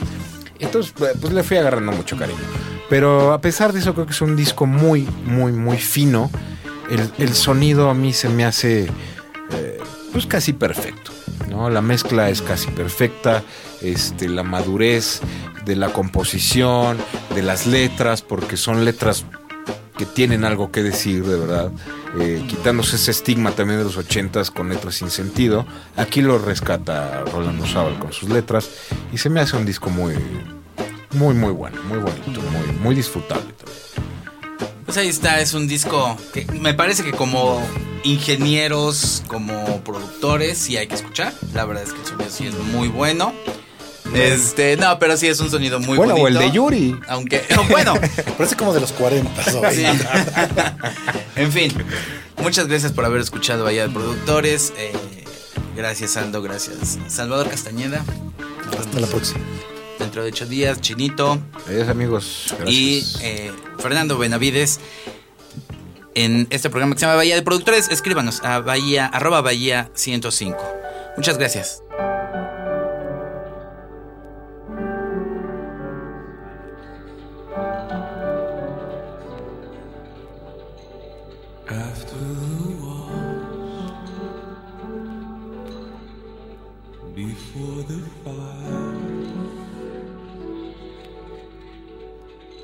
Entonces, 0.59 0.93
pues 0.95 1.13
pues, 1.19 1.31
le 1.31 1.43
fui 1.43 1.55
agarrando 1.55 1.93
mucho 1.93 2.17
cariño. 2.17 2.39
Pero 2.89 3.31
a 3.31 3.39
pesar 3.39 3.71
de 3.71 3.79
eso, 3.79 3.93
creo 3.93 4.05
que 4.05 4.11
es 4.11 4.21
un 4.21 4.35
disco 4.35 4.65
muy, 4.65 5.07
muy, 5.23 5.53
muy 5.53 5.77
fino. 5.77 6.29
El, 6.89 7.09
el 7.17 7.33
sonido 7.33 7.89
a 7.89 7.93
mí 7.93 8.11
se 8.11 8.27
me 8.27 8.43
hace 8.43 8.89
eh, 9.51 9.79
pues 10.11 10.25
casi 10.25 10.51
perfecto. 10.51 11.11
¿no? 11.49 11.69
La 11.69 11.81
mezcla 11.81 12.29
es 12.29 12.41
casi 12.41 12.69
perfecta. 12.71 13.43
Este, 13.81 14.27
la 14.27 14.43
madurez 14.43 15.21
de 15.65 15.75
la 15.75 15.93
composición, 15.93 16.97
de 17.33 17.41
las 17.41 17.67
letras, 17.67 18.21
porque 18.21 18.57
son 18.57 18.85
letras 18.85 19.25
que 19.97 20.05
tienen 20.05 20.45
algo 20.45 20.71
que 20.71 20.81
decir, 20.81 21.25
de 21.25 21.37
verdad. 21.37 21.71
Eh, 22.19 22.43
quitándose 22.47 22.95
ese 22.95 23.11
estigma 23.11 23.51
también 23.51 23.79
de 23.79 23.85
los 23.85 23.97
ochentas 23.97 24.49
con 24.49 24.69
letras 24.69 24.95
sin 24.95 25.11
sentido. 25.11 25.65
Aquí 25.95 26.21
lo 26.21 26.39
rescata 26.39 27.23
Roland 27.25 27.61
Ozábal 27.61 27.99
con 27.99 28.13
sus 28.13 28.29
letras. 28.29 28.69
Y 29.13 29.17
se 29.17 29.29
me 29.29 29.41
hace 29.41 29.57
un 29.57 29.65
disco 29.65 29.89
muy, 29.89 30.15
muy, 31.11 31.35
muy 31.35 31.51
bueno, 31.51 31.81
muy 31.83 31.99
bonito, 31.99 32.41
muy, 32.41 32.75
muy 32.81 32.95
disfrutable 32.95 33.53
también. 33.53 33.79
Pues 34.85 34.97
ahí 34.97 35.07
está, 35.07 35.39
es 35.39 35.53
un 35.53 35.67
disco 35.67 36.17
que 36.33 36.45
me 36.45 36.73
parece 36.73 37.03
que 37.03 37.11
como 37.11 37.61
ingenieros, 38.03 39.21
como 39.27 39.81
productores, 39.83 40.57
sí 40.57 40.77
hay 40.77 40.87
que 40.87 40.95
escuchar. 40.95 41.31
La 41.53 41.65
verdad 41.65 41.83
es 41.83 41.93
que 41.93 41.99
el 41.99 42.07
sonido 42.07 42.29
sí 42.31 42.47
es 42.47 42.57
muy 42.73 42.87
bueno. 42.87 43.33
Este, 44.13 44.75
no, 44.77 44.97
pero 44.99 45.15
sí 45.17 45.27
es 45.27 45.39
un 45.39 45.49
sonido 45.51 45.79
muy 45.79 45.97
bueno, 45.97 46.15
o 46.15 46.17
bonito. 46.19 46.39
el 46.41 46.47
de 46.47 46.55
Yuri. 46.55 46.99
Aunque, 47.07 47.43
bueno, 47.69 47.93
Parece 48.37 48.55
como 48.55 48.73
de 48.73 48.81
los 48.81 48.91
40. 48.93 49.43
¿sabes? 49.43 49.75
sí. 49.75 49.85
en 51.35 51.51
fin, 51.51 51.73
muchas 52.41 52.67
gracias 52.67 52.91
por 52.91 53.05
haber 53.05 53.21
escuchado 53.21 53.67
allá 53.67 53.87
de 53.87 53.93
productores. 53.93 54.73
Eh, 54.77 54.91
gracias, 55.75 56.17
Aldo, 56.17 56.41
gracias. 56.41 56.97
Salvador 57.07 57.49
Castañeda. 57.49 58.03
Hasta 58.79 58.99
la 58.99 59.07
próxima. 59.07 59.39
Dentro 59.99 60.23
de 60.23 60.29
ocho 60.29 60.45
días, 60.45 60.79
Chinito. 60.81 61.39
Adiós 61.67 61.89
amigos. 61.89 62.55
y 62.65 62.99
Gracias. 63.01 63.21
eh, 63.21 63.51
Fernando 63.79 64.17
Benavides 64.17 64.79
en 66.15 66.47
este 66.49 66.69
programa 66.69 66.95
que 66.95 66.99
se 66.99 67.05
llama 67.05 67.17
Bahía 67.17 67.35
de 67.35 67.41
Productores. 67.41 67.89
Escríbanos 67.89 68.41
a 68.43 68.59
bahía, 68.59 69.05
arroba 69.05 69.41
bahía 69.41 69.89
105. 69.95 70.57
Muchas 71.17 71.37
gracias. 71.37 71.83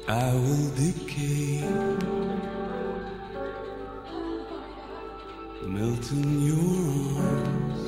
I 0.08 0.34
will 0.36 0.70
decay, 0.76 1.62
melt 5.64 6.12
in 6.12 6.42
your 6.46 7.24
arms. 7.26 7.86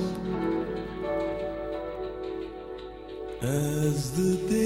As 3.44 4.12
the 4.18 4.36
day 4.50 4.57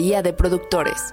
De 0.00 0.32
Productores. 0.32 1.12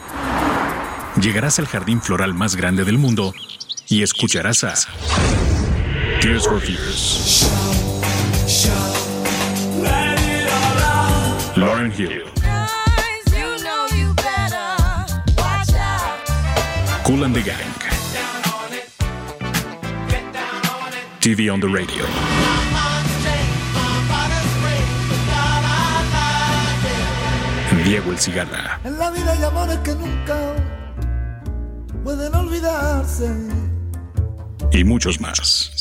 Llegarás 1.21 1.59
al 1.59 1.67
jardín 1.67 2.01
floral 2.01 2.33
más 2.33 2.55
grande 2.55 2.83
del 2.83 2.97
mundo 2.97 3.31
y 3.87 4.01
escucharás 4.01 4.63
a 4.63 4.73
Tears 6.19 6.47
for 6.47 6.59
Fears, 6.59 7.47
Lauren 11.55 11.93
Hill, 11.95 12.23
Cool 17.03 17.23
and 17.23 17.35
the 17.35 17.43
Gang, 17.43 17.57
TV 21.19 21.51
on 21.51 21.59
the 21.59 21.67
Radio. 21.67 22.03
Diego 27.83 28.11
El 28.11 28.19
Cigala. 28.19 28.79
En 28.83 28.97
la 28.97 29.11
vida 29.11 29.31
hay 29.31 29.43
amores 29.43 29.77
que 29.79 29.95
nunca 29.95 30.55
pueden 32.15 32.35
olvidarse. 32.35 33.29
y 34.73 34.83
muchos 34.83 35.21
más. 35.21 35.71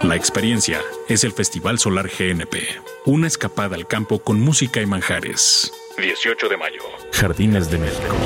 La 0.00 0.16
experiencia 0.16 0.80
es 1.08 1.22
el 1.24 1.32
Festival 1.32 1.78
Solar 1.78 2.08
GNP, 2.08 2.56
una 3.04 3.26
escapada 3.26 3.76
al 3.76 3.86
campo 3.86 4.20
con 4.20 4.40
música 4.40 4.80
y 4.80 4.86
manjares. 4.86 5.70
18 5.98 6.48
de 6.48 6.56
mayo, 6.56 6.82
Jardines 7.12 7.70
de 7.70 7.78
México. 7.78 8.16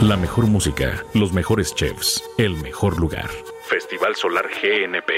La 0.00 0.16
mejor 0.16 0.46
música, 0.46 1.04
los 1.14 1.32
mejores 1.32 1.74
chefs, 1.74 2.22
el 2.38 2.54
mejor 2.62 3.00
lugar. 3.00 3.28
Festival 3.68 4.14
Solar 4.14 4.46
GNP. 4.48 5.10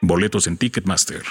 Boletos 0.00 0.48
en 0.48 0.56
Ticketmaster. 0.58 1.22